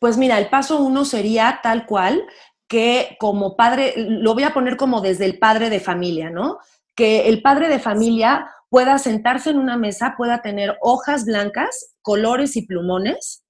Pues 0.00 0.16
mira, 0.16 0.38
el 0.38 0.48
paso 0.48 0.80
uno 0.80 1.04
sería 1.04 1.60
tal 1.62 1.86
cual 1.86 2.24
que 2.68 3.16
como 3.20 3.56
padre, 3.56 3.94
lo 3.96 4.34
voy 4.34 4.44
a 4.44 4.54
poner 4.54 4.76
como 4.76 5.00
desde 5.00 5.24
el 5.24 5.38
padre 5.38 5.70
de 5.70 5.80
familia, 5.80 6.30
¿no? 6.30 6.58
Que 6.94 7.28
el 7.28 7.42
padre 7.42 7.68
de 7.68 7.78
familia 7.78 8.50
pueda 8.68 8.98
sentarse 8.98 9.50
en 9.50 9.58
una 9.58 9.76
mesa, 9.76 10.14
pueda 10.16 10.42
tener 10.42 10.76
hojas 10.80 11.24
blancas, 11.24 11.94
colores 12.02 12.56
y 12.56 12.66
plumones, 12.66 13.44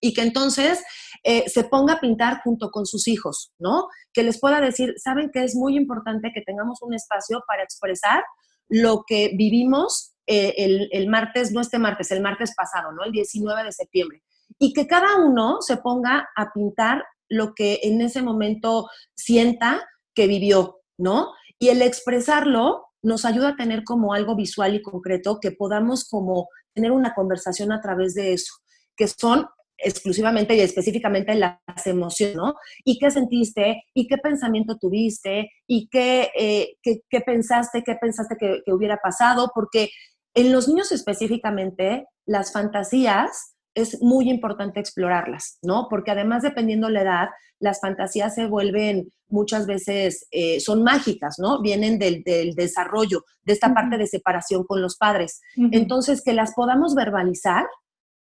y 0.00 0.14
que 0.14 0.22
entonces 0.22 0.82
eh, 1.28 1.48
se 1.48 1.64
ponga 1.64 1.94
a 1.94 2.00
pintar 2.00 2.40
junto 2.44 2.70
con 2.70 2.86
sus 2.86 3.08
hijos, 3.08 3.52
¿no? 3.58 3.88
Que 4.12 4.22
les 4.22 4.38
pueda 4.38 4.60
decir, 4.60 4.94
saben 4.96 5.30
que 5.32 5.42
es 5.42 5.56
muy 5.56 5.76
importante 5.76 6.30
que 6.32 6.42
tengamos 6.42 6.80
un 6.82 6.94
espacio 6.94 7.42
para 7.48 7.64
expresar 7.64 8.22
lo 8.68 9.02
que 9.04 9.32
vivimos 9.36 10.14
eh, 10.28 10.54
el, 10.56 10.88
el, 10.92 11.08
martes, 11.08 11.50
no 11.50 11.60
este 11.60 11.80
martes, 11.80 12.12
el 12.12 12.22
martes 12.22 12.54
pasado, 12.54 12.92
¿no? 12.92 13.02
El 13.02 13.10
19 13.10 13.64
de 13.64 13.72
septiembre. 13.72 14.22
Y 14.60 14.72
que 14.72 14.86
cada 14.86 15.18
uno 15.18 15.60
se 15.62 15.78
ponga 15.78 16.28
a 16.36 16.52
pintar 16.52 17.04
lo 17.28 17.54
que 17.54 17.80
en 17.82 18.00
ese 18.02 18.22
momento 18.22 18.88
sienta 19.16 19.84
que 20.14 20.28
vivió, 20.28 20.78
¿no? 20.96 21.32
Y 21.58 21.70
el 21.70 21.82
expresarlo 21.82 22.86
nos 23.02 23.24
ayuda 23.24 23.48
a 23.48 23.56
tener 23.56 23.82
como 23.82 24.14
algo 24.14 24.36
visual 24.36 24.76
y 24.76 24.82
concreto 24.82 25.40
que 25.40 25.50
podamos 25.50 26.08
como 26.08 26.48
tener 26.72 26.92
una 26.92 27.14
conversación 27.14 27.72
a 27.72 27.80
través 27.80 28.14
de 28.14 28.32
eso, 28.32 28.54
que 28.96 29.08
son 29.08 29.48
exclusivamente 29.78 30.54
y 30.54 30.60
específicamente 30.60 31.34
las 31.34 31.86
emociones, 31.86 32.36
¿no? 32.36 32.54
¿Y 32.84 32.98
qué 32.98 33.10
sentiste? 33.10 33.84
¿Y 33.94 34.06
qué 34.06 34.18
pensamiento 34.18 34.76
tuviste? 34.78 35.50
¿Y 35.66 35.88
qué, 35.88 36.30
eh, 36.38 36.76
qué, 36.82 37.20
pensaste? 37.20 37.82
¿Qué 37.84 37.94
pensaste 38.00 38.36
que, 38.38 38.62
que 38.64 38.72
hubiera 38.72 38.98
pasado? 38.98 39.50
Porque 39.54 39.90
en 40.34 40.52
los 40.52 40.68
niños 40.68 40.92
específicamente, 40.92 42.06
las 42.26 42.52
fantasías 42.52 43.56
es 43.74 44.00
muy 44.00 44.30
importante 44.30 44.80
explorarlas, 44.80 45.58
¿no? 45.62 45.86
Porque 45.88 46.10
además, 46.10 46.42
dependiendo 46.42 46.88
la 46.88 47.02
edad, 47.02 47.28
las 47.58 47.80
fantasías 47.80 48.34
se 48.34 48.46
vuelven 48.46 49.10
muchas 49.28 49.66
veces, 49.66 50.26
eh, 50.30 50.60
son 50.60 50.82
mágicas, 50.82 51.36
¿no? 51.38 51.60
Vienen 51.60 51.98
del, 51.98 52.22
desarrollo, 52.54 53.24
de 53.44 53.52
esta 53.52 53.74
parte 53.74 53.98
de 53.98 54.06
separación 54.06 54.64
con 54.64 54.80
los 54.80 54.96
padres. 54.96 55.40
Entonces, 55.56 56.22
que 56.22 56.32
las 56.32 56.54
podamos 56.54 56.94
verbalizar 56.94 57.66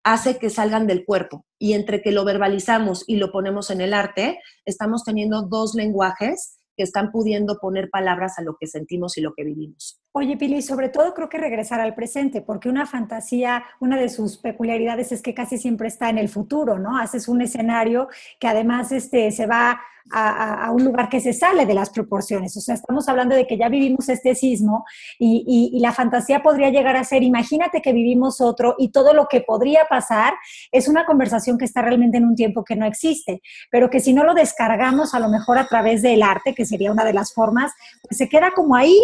hace 0.03 0.37
que 0.37 0.49
salgan 0.49 0.87
del 0.87 1.05
cuerpo. 1.05 1.45
Y 1.59 1.73
entre 1.73 2.01
que 2.01 2.11
lo 2.11 2.25
verbalizamos 2.25 3.03
y 3.07 3.17
lo 3.17 3.31
ponemos 3.31 3.69
en 3.69 3.81
el 3.81 3.93
arte, 3.93 4.39
estamos 4.65 5.03
teniendo 5.03 5.43
dos 5.43 5.75
lenguajes 5.75 6.59
que 6.75 6.83
están 6.83 7.11
pudiendo 7.11 7.57
poner 7.59 7.89
palabras 7.89 8.37
a 8.37 8.41
lo 8.41 8.55
que 8.59 8.67
sentimos 8.67 9.17
y 9.17 9.21
lo 9.21 9.33
que 9.33 9.43
vivimos. 9.43 10.02
Oye, 10.15 10.37
Pili, 10.37 10.61
sobre 10.61 10.89
todo 10.89 11.15
creo 11.15 11.27
que 11.27 11.39
regresar 11.39 11.79
al 11.79 11.95
presente, 11.95 12.41
porque 12.41 12.69
una 12.69 12.85
fantasía, 12.85 13.65
una 13.79 13.97
de 13.97 14.09
sus 14.09 14.37
peculiaridades 14.37 15.11
es 15.11 15.23
que 15.23 15.33
casi 15.33 15.57
siempre 15.57 15.87
está 15.87 16.07
en 16.09 16.19
el 16.19 16.29
futuro, 16.29 16.77
¿no? 16.77 16.99
Haces 16.99 17.27
un 17.27 17.41
escenario 17.41 18.07
que 18.39 18.47
además 18.47 18.91
este, 18.91 19.31
se 19.31 19.47
va 19.47 19.81
a, 20.11 20.71
un 20.71 20.83
lugar 20.83 21.09
que 21.09 21.19
se 21.19 21.33
sale 21.33 21.65
de 21.65 21.73
las 21.73 21.89
proporciones. 21.89 22.55
O 22.57 22.61
sea, 22.61 22.75
estamos 22.75 23.07
hablando 23.07 23.35
de 23.35 23.47
que 23.47 23.57
ya 23.57 23.69
vivimos 23.69 24.09
este 24.09 24.35
sismo 24.35 24.85
y, 25.19 25.79
la 25.83 25.91
fantasía 25.91 26.41
podría 26.41 26.69
llegar 26.69 26.95
a 26.95 27.03
ser, 27.03 27.23
imagínate 27.23 27.81
que 27.81 27.91
vivimos 27.91 28.39
otro 28.39 28.75
y 28.77 28.89
todo 28.89 29.13
lo 29.13 29.27
que 29.27 29.41
podría 29.41 29.85
pasar 29.89 30.33
es 30.71 30.87
una 30.87 31.05
conversación 31.05 31.57
que 31.57 31.65
está 31.65 31.81
realmente 31.81 32.17
en 32.17 32.25
un 32.25 32.35
tiempo 32.35 32.63
que 32.63 32.77
no 32.77 32.85
existe, 32.85 33.41
pero 33.69 33.89
que 33.89 33.99
si 33.99 34.13
no 34.13 34.23
lo 34.23 34.33
descargamos 34.33 35.13
a 35.13 35.19
lo 35.19 35.27
mejor 35.27 35.57
a 35.57 35.67
través 35.67 36.01
del 36.01 36.23
arte, 36.23 36.55
que 36.55 36.65
sería 36.65 36.91
una 36.91 37.03
de 37.03 37.11
las 37.11 37.33
formas, 37.33 37.73
pues 38.01 38.17
se 38.17 38.29
queda 38.29 38.51
como 38.51 38.77
ahí 38.77 38.97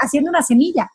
haciendo 0.00 0.30
una 0.30 0.42
semilla. 0.56 0.90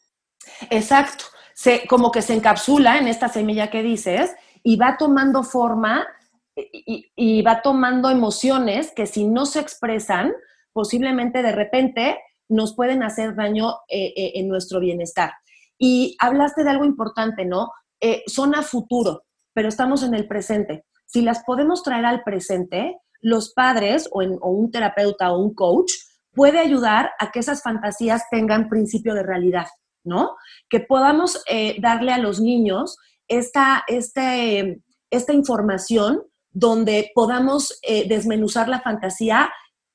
Exacto. 0.70 1.26
Se, 1.54 1.86
como 1.88 2.12
que 2.12 2.22
se 2.22 2.34
encapsula 2.34 2.98
en 2.98 3.08
esta 3.08 3.30
semilla 3.30 3.70
que 3.70 3.84
dices 3.84 4.34
y 4.64 4.78
va 4.78 4.98
tomando 4.98 5.44
forma 5.44 6.08
y, 6.56 7.42
va 7.44 7.62
tomando 7.62 8.10
emociones 8.10 8.92
que 8.96 9.06
si 9.06 9.26
no 9.26 9.46
se 9.46 9.60
expresan, 9.60 10.34
posiblemente 10.74 11.42
de 11.42 11.52
repente 11.52 12.18
nos 12.50 12.76
pueden 12.76 13.04
hacer 13.04 13.36
daño 13.36 13.76
eh, 13.88 14.14
eh, 14.16 14.32
en 14.36 14.48
nuestro 14.48 14.80
bienestar. 14.80 15.32
Y 15.78 16.16
hablaste 16.20 16.64
de 16.64 16.70
algo 16.70 16.86
importante, 16.86 17.46
¿no? 17.46 17.72
Eh, 18.00 18.24
son 18.28 18.56
a 18.56 18.62
futuro, 18.64 19.24
pero 19.54 19.70
estamos 19.70 20.04
en 20.04 20.14
el 20.14 20.28
presente. 20.28 20.86
Si 21.06 21.22
las 21.22 21.44
podemos 21.44 21.84
traer 21.84 22.06
al 22.06 22.24
presente, 22.24 22.98
los 23.22 23.54
padres 23.54 24.10
o, 24.12 24.20
un 24.20 24.72
terapeuta 24.72 25.32
o 25.32 25.40
un 25.40 25.54
coach 25.54 25.92
puede 26.34 26.60
ayudar 26.60 27.12
a 27.20 27.32
que 27.32 27.40
esas 27.40 27.62
fantasías 27.62 28.24
tengan 28.30 28.70
principio 28.70 29.14
de 29.14 29.24
realidad, 29.24 29.68
¿no? 30.04 30.36
Que 30.70 30.80
podamos 30.80 31.44
darle 31.80 32.12
a 32.12 32.18
los 32.18 32.40
niños 32.40 32.98
esta, 33.28 33.84
este, 33.88 34.82
esta 35.10 35.34
información 35.34 36.24
donde 36.52 37.12
podamos 37.16 37.80
eh, 37.82 38.08
desmenuzar 38.08 38.68
la 38.68 38.82
fantasía, 38.82 39.50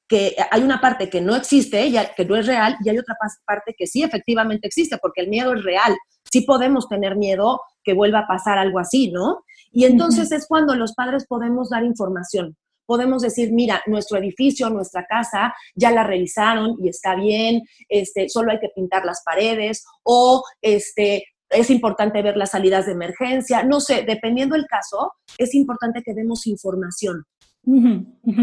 que 0.09 0.37
hay 0.51 0.63
una 0.63 0.81
parte 0.81 1.11
que 1.11 1.21
no 1.21 1.35
existe, 1.35 1.93
que 2.17 2.25
no 2.25 2.37
es 2.37 2.47
real, 2.47 2.77
y 2.83 2.89
hay 2.89 2.99
otra 2.99 3.17
parte 3.45 3.75
que 3.77 3.87
sí 3.87 4.03
efectivamente 4.03 4.67
existe, 4.67 4.99
porque 4.99 5.21
el 5.21 5.29
miedo 5.29 5.53
es 5.55 5.65
real. 5.65 5.97
Sí 6.31 6.43
podemos 6.43 6.89
tener 6.89 7.17
miedo 7.17 7.61
que 7.83 7.93
vuelva 7.93 8.21
a 8.21 8.27
pasar 8.27 8.59
algo 8.59 8.79
así, 8.79 9.11
¿no? 9.11 9.45
Y 9.71 9.85
entonces 9.85 10.33
es 10.33 10.47
cuando 10.47 10.75
los 10.75 10.95
padres 10.95 11.27
podemos 11.27 11.71
dar 11.71 11.85
información. 11.85 12.57
Podemos 12.87 13.23
decir, 13.23 13.53
mira, 13.53 13.83
nuestro 13.87 14.19
edificio, 14.19 14.71
nuestra 14.71 15.05
casa, 15.07 15.55
ya 15.75 15.91
la 15.91 16.05
revisaron 16.05 16.77
y 16.83 16.89
está 16.89 17.15
bien, 17.15 17.63
este, 17.89 18.29
solo 18.29 18.53
hay 18.53 18.61
que 18.61 18.71
pintar 18.75 19.05
las 19.05 19.23
paredes, 19.25 19.85
o 20.03 20.43
este, 20.63 21.25
es 21.51 21.71
importante 21.71 22.23
ver 22.23 22.37
las 22.37 22.51
salidas 22.51 22.87
de 22.87 22.93
emergencia, 22.93 23.63
no 23.63 23.81
sé, 23.81 24.05
dependiendo 24.07 24.55
del 24.55 24.67
caso, 24.67 25.13
es 25.39 25.55
importante 25.55 26.03
que 26.05 26.15
demos 26.15 26.47
información. 26.47 27.25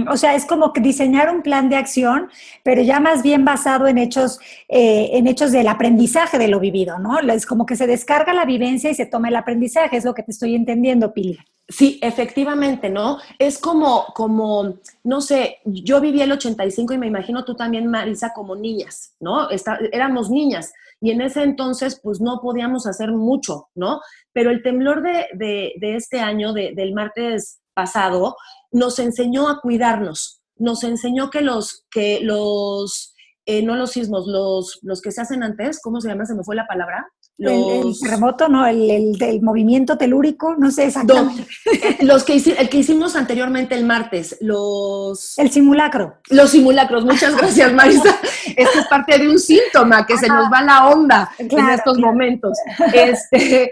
O 0.09 0.17
sea, 0.17 0.35
es 0.35 0.45
como 0.45 0.73
que 0.73 0.81
diseñar 0.81 1.33
un 1.33 1.41
plan 1.41 1.69
de 1.69 1.77
acción, 1.77 2.29
pero 2.63 2.81
ya 2.81 2.99
más 2.99 3.23
bien 3.23 3.45
basado 3.45 3.87
en 3.87 3.97
hechos, 3.97 4.39
eh, 4.67 5.11
en 5.13 5.27
hechos 5.27 5.51
del 5.51 5.67
aprendizaje 5.67 6.37
de 6.37 6.49
lo 6.49 6.59
vivido, 6.59 6.99
¿no? 6.99 7.19
Es 7.19 7.45
como 7.45 7.65
que 7.65 7.75
se 7.75 7.87
descarga 7.87 8.33
la 8.33 8.45
vivencia 8.45 8.89
y 8.89 8.95
se 8.95 9.05
toma 9.05 9.29
el 9.29 9.35
aprendizaje, 9.35 9.95
es 9.95 10.05
lo 10.05 10.13
que 10.13 10.23
te 10.23 10.31
estoy 10.31 10.55
entendiendo, 10.55 11.13
Pili. 11.13 11.37
Sí, 11.69 11.99
efectivamente, 12.01 12.89
¿no? 12.89 13.19
Es 13.39 13.57
como, 13.57 14.05
como, 14.13 14.75
no 15.05 15.21
sé, 15.21 15.59
yo 15.63 16.01
viví 16.01 16.21
el 16.21 16.33
85 16.33 16.93
y 16.93 16.97
me 16.97 17.07
imagino 17.07 17.45
tú 17.45 17.55
también, 17.55 17.87
Marisa, 17.87 18.33
como 18.33 18.55
niñas, 18.55 19.15
¿no? 19.21 19.47
éramos 19.93 20.29
niñas 20.29 20.73
y 21.03 21.11
en 21.11 21.19
ese 21.19 21.43
entonces 21.43 21.99
pues 22.01 22.21
no 22.21 22.39
podíamos 22.41 22.87
hacer 22.87 23.11
mucho, 23.11 23.67
¿no? 23.75 23.99
Pero 24.31 24.51
el 24.51 24.63
temblor 24.63 25.03
de, 25.03 25.73
este 25.81 26.21
año, 26.21 26.53
del 26.53 26.93
martes 26.93 27.59
pasado, 27.73 28.37
nos 28.73 28.99
enseñó 28.99 29.47
a 29.47 29.61
cuidarnos, 29.61 30.41
nos 30.57 30.83
enseñó 30.83 31.29
que 31.29 31.41
los, 31.41 31.85
que 31.89 32.19
los 32.21 33.13
eh, 33.45 33.61
no 33.61 33.75
los 33.75 33.91
sismos, 33.91 34.25
los, 34.25 34.79
los 34.83 35.01
que 35.01 35.11
se 35.11 35.21
hacen 35.21 35.43
antes, 35.43 35.81
¿cómo 35.81 35.99
se 35.99 36.07
llama? 36.07 36.25
Se 36.25 36.33
me 36.33 36.43
fue 36.43 36.55
la 36.55 36.65
palabra. 36.65 37.05
El, 37.37 37.93
terremoto, 37.99 38.47
¿no? 38.47 38.65
El, 38.65 39.17
del 39.17 39.41
movimiento 39.41 39.97
telúrico, 39.97 40.55
no 40.57 40.71
sé 40.71 40.85
exactamente. 40.85 41.45
los 42.01 42.23
que, 42.23 42.35
el 42.35 42.69
que 42.69 42.77
hicimos 42.77 43.15
anteriormente 43.15 43.75
el 43.75 43.85
martes, 43.85 44.37
los... 44.39 45.37
El 45.37 45.51
simulacro. 45.51 46.19
Los 46.29 46.51
simulacros, 46.51 47.03
muchas 47.03 47.35
gracias 47.35 47.73
Marisa. 47.73 48.17
Esto 48.55 48.79
es 48.79 48.87
parte 48.87 49.17
de 49.17 49.27
un 49.27 49.39
síntoma, 49.39 50.05
que 50.05 50.17
se 50.17 50.27
nos 50.27 50.45
va 50.51 50.61
la 50.61 50.87
onda 50.87 51.31
en 51.37 51.69
estos 51.69 51.97
momentos. 51.99 52.57
Este, 52.93 53.69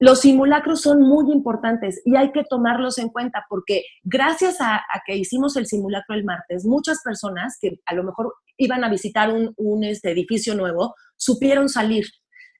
los 0.00 0.20
simulacros 0.20 0.80
son 0.80 1.02
muy 1.02 1.30
importantes 1.32 2.00
y 2.04 2.16
hay 2.16 2.32
que 2.32 2.42
tomarlos 2.42 2.98
en 2.98 3.10
cuenta 3.10 3.44
porque 3.48 3.84
gracias 4.02 4.56
a, 4.60 4.82
que 5.06 5.16
hicimos 5.16 5.56
el 5.56 5.66
simulacro 5.66 6.16
el 6.16 6.24
martes, 6.24 6.64
muchas 6.64 7.00
personas 7.04 7.58
que 7.60 7.78
a 7.86 7.94
lo 7.94 8.02
mejor 8.02 8.34
iban 8.56 8.82
a 8.82 8.88
visitar 8.88 9.30
un, 9.32 9.84
este, 9.84 10.10
edificio 10.10 10.54
nuevo 10.54 10.94
supieron 11.16 11.68
salir 11.68 12.06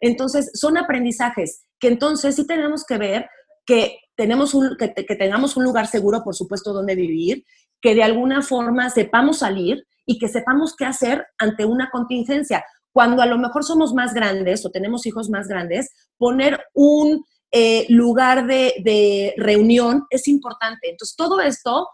entonces, 0.00 0.50
son 0.54 0.78
aprendizajes 0.78 1.64
que 1.78 1.88
entonces 1.88 2.34
sí 2.34 2.46
tenemos 2.46 2.84
que 2.84 2.98
ver 2.98 3.28
que, 3.66 3.98
tenemos 4.16 4.54
un, 4.54 4.76
que, 4.76 4.88
tengamos 4.88 5.56
un 5.56 5.64
lugar 5.64 5.86
seguro, 5.86 6.22
por 6.24 6.34
supuesto, 6.34 6.72
donde 6.72 6.94
vivir, 6.94 7.44
que 7.80 7.94
de 7.94 8.02
alguna 8.02 8.42
forma 8.42 8.90
sepamos 8.90 9.38
salir 9.38 9.86
y 10.04 10.18
que 10.18 10.28
sepamos 10.28 10.74
qué 10.76 10.86
hacer 10.86 11.26
ante 11.38 11.64
una 11.64 11.90
contingencia. 11.90 12.64
Cuando 12.92 13.22
a 13.22 13.26
lo 13.26 13.38
mejor 13.38 13.64
somos 13.64 13.94
más 13.94 14.14
grandes 14.14 14.64
o 14.64 14.70
tenemos 14.70 15.06
hijos 15.06 15.30
más 15.30 15.46
grandes, 15.46 15.90
poner 16.18 16.60
un 16.74 17.24
eh, 17.52 17.86
lugar 17.88 18.46
de, 18.46 19.34
reunión 19.36 20.06
es 20.10 20.28
importante. 20.28 20.90
Entonces, 20.90 21.16
todo 21.16 21.40
esto 21.40 21.88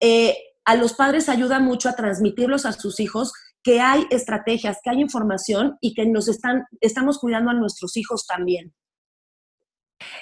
eh, 0.00 0.36
a 0.64 0.74
los 0.76 0.94
padres 0.94 1.28
ayuda 1.28 1.60
mucho 1.60 1.88
a 1.88 1.94
transmitirlos 1.96 2.66
a 2.66 2.72
sus 2.72 3.00
hijos 3.00 3.32
que 3.62 3.80
hay 3.80 4.04
estrategias, 4.10 4.78
que 4.82 4.90
hay 4.90 5.00
información 5.00 5.76
y 5.80 5.94
que 5.94 6.06
nos 6.06 6.28
están, 6.28 6.64
estamos 6.80 7.18
cuidando 7.18 7.50
a 7.50 7.54
nuestros 7.54 7.96
hijos 7.96 8.26
también. 8.26 8.72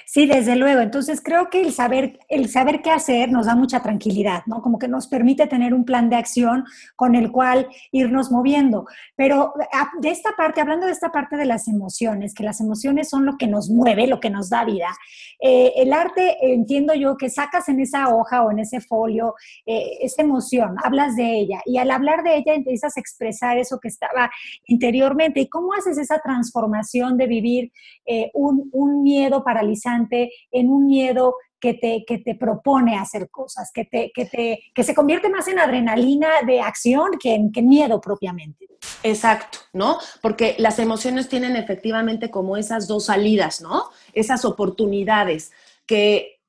Sí, 0.05 0.25
desde 0.25 0.55
luego. 0.55 0.79
Entonces 0.81 1.21
creo 1.21 1.49
que 1.49 1.61
el 1.61 1.73
saber, 1.73 2.19
el 2.29 2.47
saber 2.49 2.81
qué 2.81 2.91
hacer 2.91 3.31
nos 3.31 3.47
da 3.47 3.55
mucha 3.55 3.81
tranquilidad, 3.81 4.43
¿no? 4.45 4.61
Como 4.61 4.79
que 4.79 4.87
nos 4.87 5.07
permite 5.07 5.47
tener 5.47 5.73
un 5.73 5.83
plan 5.83 6.09
de 6.09 6.15
acción 6.15 6.63
con 6.95 7.15
el 7.15 7.31
cual 7.31 7.67
irnos 7.91 8.31
moviendo. 8.31 8.85
Pero 9.15 9.53
ah, 9.73 9.89
de 9.99 10.09
esta 10.09 10.31
parte, 10.37 10.61
hablando 10.61 10.85
de 10.85 10.93
esta 10.93 11.11
parte 11.11 11.35
de 11.35 11.45
las 11.45 11.67
emociones, 11.67 12.33
que 12.33 12.43
las 12.43 12.61
emociones 12.61 13.09
son 13.09 13.25
lo 13.25 13.37
que 13.37 13.47
nos 13.47 13.69
mueve, 13.69 14.07
lo 14.07 14.19
que 14.19 14.29
nos 14.29 14.49
da 14.49 14.63
vida, 14.63 14.87
eh, 15.41 15.73
el 15.75 15.91
arte, 15.91 16.37
entiendo 16.41 16.93
yo 16.93 17.17
que 17.17 17.29
sacas 17.29 17.67
en 17.67 17.79
esa 17.81 18.07
hoja 18.09 18.43
o 18.43 18.51
en 18.51 18.59
ese 18.59 18.79
folio 18.79 19.35
eh, 19.65 19.97
esa 20.01 20.21
emoción, 20.21 20.75
hablas 20.83 21.15
de 21.15 21.39
ella 21.39 21.61
y 21.65 21.77
al 21.77 21.91
hablar 21.91 22.23
de 22.23 22.37
ella 22.37 22.53
empiezas 22.53 22.95
a 22.95 22.99
expresar 22.99 23.57
eso 23.57 23.79
que 23.81 23.89
estaba 23.89 24.31
interiormente. 24.67 25.41
¿Y 25.41 25.49
cómo 25.49 25.73
haces 25.73 25.97
esa 25.97 26.19
transformación 26.19 27.17
de 27.17 27.27
vivir 27.27 27.71
eh, 28.05 28.31
un, 28.33 28.69
un 28.71 29.03
miedo 29.03 29.43
en 30.51 30.69
un 30.69 30.87
miedo 30.87 31.35
que 31.59 31.73
te, 31.73 32.03
que 32.05 32.19
te 32.19 32.35
propone 32.35 32.97
hacer 32.97 33.29
cosas, 33.29 33.71
que, 33.73 33.85
te, 33.85 34.11
que, 34.13 34.25
te, 34.25 34.59
que 34.73 34.83
se 34.83 34.93
convierte 34.93 35.29
más 35.29 35.47
en 35.47 35.57
adrenalina 35.57 36.27
de 36.45 36.61
acción 36.61 37.11
que 37.19 37.33
en, 37.33 37.51
que 37.51 37.61
miedo 37.61 37.99
propiamente. 37.99 38.67
Exacto, 39.03 39.59
¿no? 39.73 39.97
Porque 40.21 40.55
las 40.59 40.77
emociones 40.79 41.27
tienen 41.27 41.55
efectivamente 41.55 42.29
como 42.29 42.57
esas 42.57 42.87
dos 42.87 43.05
salidas, 43.05 43.61
¿no? 43.61 43.85
Esas 44.13 44.45
oportunidades 44.45 45.51
que, 45.87 46.39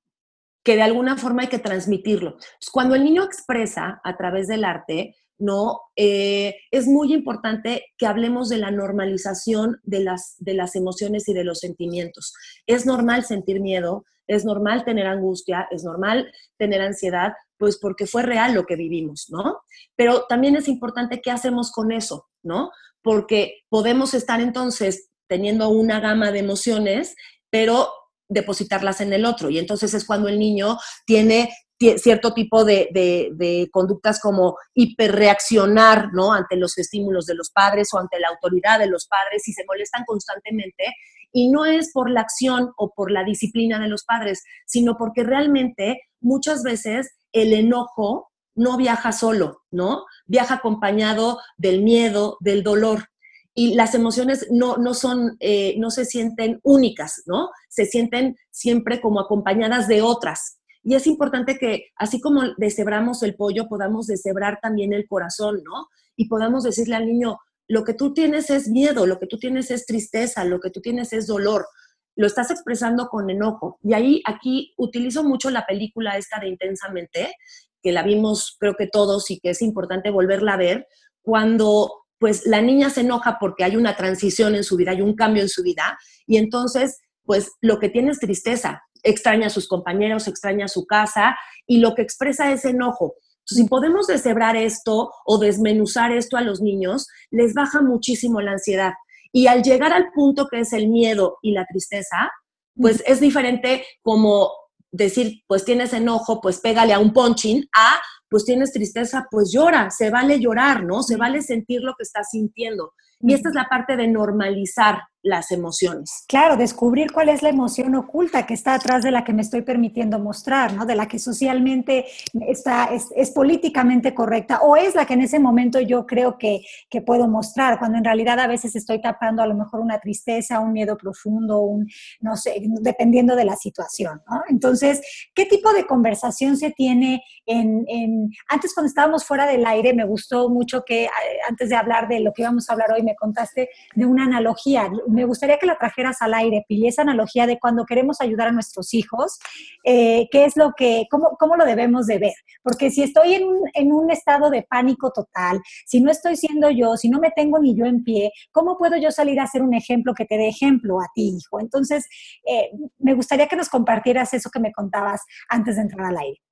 que 0.62 0.76
de 0.76 0.82
alguna 0.82 1.16
forma 1.16 1.42
hay 1.42 1.48
que 1.48 1.58
transmitirlo. 1.58 2.36
Cuando 2.72 2.94
el 2.94 3.04
niño 3.04 3.22
expresa 3.24 4.00
a 4.04 4.16
través 4.16 4.48
del 4.48 4.64
arte, 4.64 5.14
¿no? 5.38 5.80
Eh, 5.96 6.54
es 6.70 6.86
muy 6.86 7.12
importante 7.12 7.86
que 7.98 8.06
hablemos 8.06 8.48
de 8.48 8.58
la 8.58 8.70
normalización 8.70 9.80
de 9.82 10.00
las, 10.00 10.34
de 10.38 10.54
las 10.54 10.76
emociones 10.76 11.28
y 11.28 11.34
de 11.34 11.44
los 11.44 11.60
sentimientos. 11.60 12.32
Es 12.66 12.86
normal 12.86 13.24
sentir 13.24 13.60
miedo, 13.60 14.04
es 14.26 14.44
normal 14.44 14.84
tener 14.84 15.06
angustia, 15.06 15.68
es 15.70 15.84
normal 15.84 16.32
tener 16.58 16.80
ansiedad, 16.80 17.32
pues 17.58 17.78
porque 17.78 18.06
fue 18.06 18.22
real 18.22 18.54
lo 18.54 18.66
que 18.66 18.76
vivimos, 18.76 19.26
¿no? 19.30 19.60
Pero 19.94 20.26
también 20.28 20.56
es 20.56 20.68
importante 20.68 21.20
qué 21.22 21.30
hacemos 21.30 21.70
con 21.70 21.92
eso, 21.92 22.26
¿no? 22.42 22.70
Porque 23.02 23.60
podemos 23.68 24.14
estar 24.14 24.40
entonces 24.40 25.10
teniendo 25.28 25.68
una 25.68 26.00
gama 26.00 26.32
de 26.32 26.40
emociones, 26.40 27.14
pero 27.50 27.90
depositarlas 28.28 29.00
en 29.00 29.12
el 29.12 29.24
otro. 29.24 29.50
Y 29.50 29.58
entonces 29.58 29.94
es 29.94 30.04
cuando 30.04 30.28
el 30.28 30.38
niño 30.38 30.78
tiene 31.06 31.50
cierto 31.78 32.32
tipo 32.32 32.64
de, 32.64 33.68
conductas 33.72 34.20
como 34.20 34.56
hiperreaccionar, 34.74 36.12
¿no? 36.12 36.32
Ante 36.32 36.56
los 36.56 36.76
estímulos 36.78 37.26
de 37.26 37.34
los 37.34 37.50
padres 37.50 37.92
o 37.92 37.98
ante 37.98 38.18
la 38.18 38.28
autoridad 38.28 38.78
de 38.78 38.86
los 38.86 39.06
padres 39.06 39.46
y 39.48 39.52
se 39.52 39.64
molestan 39.66 40.04
constantemente. 40.06 40.84
Y 41.32 41.50
no 41.50 41.66
es 41.66 41.92
por 41.92 42.10
la 42.10 42.22
acción 42.22 42.72
o 42.76 42.92
por 42.94 43.10
la 43.10 43.24
disciplina 43.24 43.78
de 43.78 43.88
los 43.88 44.04
padres, 44.04 44.42
sino 44.66 44.96
porque 44.96 45.22
realmente 45.22 46.00
muchas 46.20 46.62
veces 46.62 47.10
el 47.32 47.52
enojo 47.52 48.30
no 48.54 48.78
viaja 48.78 49.12
solo, 49.12 49.62
¿no? 49.70 50.06
Viaja 50.26 50.54
acompañado 50.54 51.38
del 51.58 51.82
miedo, 51.82 52.38
del 52.40 52.62
dolor. 52.62 53.08
Y 53.54 53.74
las 53.74 53.94
emociones 53.94 54.46
no, 54.50 54.76
no 54.76 54.94
son, 54.94 55.36
eh, 55.40 55.74
no 55.78 55.90
se 55.90 56.04
sienten 56.04 56.60
únicas, 56.62 57.22
¿no? 57.26 57.50
Se 57.68 57.84
sienten 57.84 58.36
siempre 58.50 59.00
como 59.00 59.20
acompañadas 59.20 59.88
de 59.88 60.02
otras. 60.02 60.58
Y 60.88 60.94
es 60.94 61.08
importante 61.08 61.58
que, 61.58 61.86
así 61.96 62.20
como 62.20 62.42
deshebramos 62.58 63.24
el 63.24 63.34
pollo, 63.34 63.66
podamos 63.68 64.06
deshebrar 64.06 64.60
también 64.62 64.92
el 64.92 65.08
corazón, 65.08 65.60
¿no? 65.64 65.88
Y 66.14 66.28
podamos 66.28 66.62
decirle 66.62 66.94
al 66.94 67.06
niño, 67.06 67.38
lo 67.66 67.82
que 67.82 67.92
tú 67.92 68.14
tienes 68.14 68.50
es 68.50 68.68
miedo, 68.68 69.04
lo 69.04 69.18
que 69.18 69.26
tú 69.26 69.36
tienes 69.36 69.72
es 69.72 69.84
tristeza, 69.84 70.44
lo 70.44 70.60
que 70.60 70.70
tú 70.70 70.80
tienes 70.80 71.12
es 71.12 71.26
dolor. 71.26 71.66
Lo 72.14 72.28
estás 72.28 72.52
expresando 72.52 73.08
con 73.08 73.28
enojo. 73.30 73.80
Y 73.82 73.94
ahí, 73.94 74.22
aquí, 74.24 74.74
utilizo 74.76 75.24
mucho 75.24 75.50
la 75.50 75.66
película 75.66 76.18
esta 76.18 76.38
de 76.38 76.50
Intensamente, 76.50 77.34
que 77.82 77.90
la 77.90 78.04
vimos 78.04 78.56
creo 78.60 78.76
que 78.76 78.86
todos 78.86 79.28
y 79.32 79.40
que 79.40 79.50
es 79.50 79.62
importante 79.62 80.10
volverla 80.10 80.52
a 80.52 80.58
ver, 80.58 80.86
cuando 81.20 81.90
pues 82.20 82.46
la 82.46 82.62
niña 82.62 82.90
se 82.90 83.00
enoja 83.00 83.38
porque 83.40 83.64
hay 83.64 83.74
una 83.74 83.96
transición 83.96 84.54
en 84.54 84.62
su 84.62 84.76
vida, 84.76 84.92
hay 84.92 85.02
un 85.02 85.16
cambio 85.16 85.42
en 85.42 85.48
su 85.48 85.64
vida, 85.64 85.98
y 86.28 86.36
entonces 86.36 87.00
pues 87.24 87.50
lo 87.60 87.80
que 87.80 87.88
tiene 87.88 88.12
es 88.12 88.20
tristeza, 88.20 88.82
extraña 89.06 89.46
a 89.46 89.50
sus 89.50 89.68
compañeros, 89.68 90.28
extraña 90.28 90.66
a 90.66 90.68
su 90.68 90.86
casa 90.86 91.36
y 91.66 91.78
lo 91.78 91.94
que 91.94 92.02
expresa 92.02 92.52
es 92.52 92.64
enojo. 92.64 93.14
si 93.44 93.64
podemos 93.64 94.08
deshebrar 94.08 94.56
esto 94.56 95.12
o 95.24 95.38
desmenuzar 95.38 96.10
esto 96.10 96.36
a 96.36 96.40
los 96.40 96.60
niños, 96.60 97.06
les 97.30 97.54
baja 97.54 97.80
muchísimo 97.80 98.40
la 98.40 98.52
ansiedad. 98.52 98.92
Y 99.32 99.46
al 99.46 99.62
llegar 99.62 99.92
al 99.92 100.10
punto 100.12 100.48
que 100.48 100.60
es 100.60 100.72
el 100.72 100.88
miedo 100.88 101.38
y 101.42 101.52
la 101.52 101.64
tristeza, 101.64 102.32
pues 102.74 103.04
es 103.06 103.20
diferente 103.20 103.84
como 104.02 104.50
decir, 104.90 105.42
pues 105.46 105.64
tienes 105.64 105.92
enojo, 105.92 106.40
pues 106.40 106.58
pégale 106.60 106.92
a 106.92 106.98
un 106.98 107.12
ponching, 107.12 107.68
a 107.76 108.00
pues 108.28 108.44
tienes 108.44 108.72
tristeza, 108.72 109.26
pues 109.30 109.52
llora, 109.52 109.90
se 109.90 110.10
vale 110.10 110.40
llorar, 110.40 110.82
¿no? 110.82 111.02
Se 111.02 111.16
vale 111.16 111.42
sentir 111.42 111.82
lo 111.82 111.94
que 111.94 112.02
estás 112.02 112.30
sintiendo. 112.30 112.92
Y 113.20 113.32
esta 113.32 113.48
es 113.48 113.54
la 113.54 113.68
parte 113.68 113.96
de 113.96 114.08
normalizar 114.08 115.02
las 115.26 115.50
emociones. 115.50 116.24
Claro, 116.28 116.56
descubrir 116.56 117.10
cuál 117.12 117.28
es 117.28 117.42
la 117.42 117.48
emoción 117.48 117.94
oculta 117.96 118.46
que 118.46 118.54
está 118.54 118.74
atrás 118.74 119.02
de 119.02 119.10
la 119.10 119.24
que 119.24 119.32
me 119.32 119.42
estoy 119.42 119.62
permitiendo 119.62 120.20
mostrar, 120.20 120.72
¿no? 120.72 120.86
De 120.86 120.94
la 120.94 121.08
que 121.08 121.18
socialmente 121.18 122.06
está, 122.46 122.90
es, 122.92 123.30
políticamente 123.32 124.14
correcta 124.14 124.60
o 124.62 124.76
es 124.76 124.94
la 124.94 125.04
que 125.04 125.14
en 125.14 125.22
ese 125.22 125.40
momento 125.40 125.80
yo 125.80 126.06
creo 126.06 126.38
que, 126.38 126.60
que, 126.88 127.02
puedo 127.02 127.26
mostrar, 127.28 127.78
cuando 127.78 127.98
en 127.98 128.04
realidad 128.04 128.38
a 128.38 128.46
veces 128.46 128.76
estoy 128.76 129.00
tapando 129.00 129.42
a 129.42 129.46
lo 129.46 129.54
mejor 129.54 129.80
una 129.80 129.98
tristeza, 129.98 130.60
un 130.60 130.72
miedo 130.72 130.96
profundo, 130.96 131.60
un, 131.60 131.88
no 132.20 132.36
sé, 132.36 132.62
dependiendo 132.80 133.34
de 133.34 133.44
la 133.44 133.56
situación, 133.56 134.22
¿no? 134.30 134.42
Entonces, 134.48 135.00
¿qué 135.34 135.44
tipo 135.44 135.72
de 135.72 135.86
conversación 135.86 136.56
se 136.56 136.70
tiene 136.70 137.22
en, 137.46 137.84
en, 137.88 138.30
antes 138.48 138.74
cuando 138.74 138.88
estábamos 138.88 139.24
fuera 139.24 139.46
del 139.46 139.66
aire, 139.66 139.92
me 139.92 140.04
gustó 140.04 140.48
mucho 140.48 140.84
que 140.84 141.04
eh, 141.04 141.10
antes 141.48 141.68
de 141.68 141.76
hablar 141.76 142.08
de 142.08 142.20
lo 142.20 142.32
que 142.32 142.42
íbamos 142.42 142.68
a 142.68 142.72
hablar 142.72 142.92
hoy, 142.92 143.02
me 143.06 143.14
contaste 143.14 143.70
de 143.94 144.04
una 144.04 144.24
analogía, 144.24 144.90
me 145.08 145.24
gustaría 145.24 145.58
que 145.58 145.66
la 145.66 145.78
trajeras 145.78 146.20
al 146.20 146.34
aire, 146.34 146.64
Pili, 146.68 146.88
esa 146.88 147.02
analogía 147.02 147.46
de 147.46 147.58
cuando 147.58 147.84
queremos 147.84 148.20
ayudar 148.20 148.48
a 148.48 148.52
nuestros 148.52 148.92
hijos, 148.92 149.38
eh, 149.84 150.28
qué 150.30 150.44
es 150.44 150.56
lo 150.56 150.72
que, 150.76 151.06
cómo, 151.10 151.36
cómo, 151.38 151.56
lo 151.56 151.64
debemos 151.64 152.06
de 152.06 152.18
ver. 152.18 152.34
Porque 152.62 152.90
si 152.90 153.02
estoy 153.02 153.34
en 153.34 153.46
en 153.74 153.92
un 153.92 154.10
estado 154.10 154.50
de 154.50 154.62
pánico 154.62 155.10
total, 155.10 155.60
si 155.86 156.00
no 156.00 156.10
estoy 156.10 156.36
siendo 156.36 156.70
yo, 156.70 156.96
si 156.96 157.08
no 157.08 157.18
me 157.18 157.30
tengo 157.30 157.58
ni 157.58 157.76
yo 157.76 157.84
en 157.84 158.02
pie, 158.02 158.32
¿cómo 158.52 158.76
puedo 158.76 158.96
yo 158.96 159.10
salir 159.10 159.40
a 159.40 159.46
ser 159.46 159.62
un 159.62 159.74
ejemplo 159.74 160.14
que 160.14 160.24
te 160.24 160.36
dé 160.36 160.48
ejemplo 160.48 161.00
a 161.00 161.06
ti, 161.14 161.36
hijo? 161.38 161.60
Entonces, 161.60 162.06
eh, 162.46 162.70
me 162.98 163.14
gustaría 163.14 163.46
que 163.46 163.56
nos 163.56 163.68
compartieras 163.68 164.34
eso 164.34 164.50
que 164.50 164.60
me 164.60 164.72
contabas 164.72 165.22
antes 165.48 165.76
de 165.76 165.82
entrar 165.82 166.06
al 166.06 166.18
aire. 166.18 166.45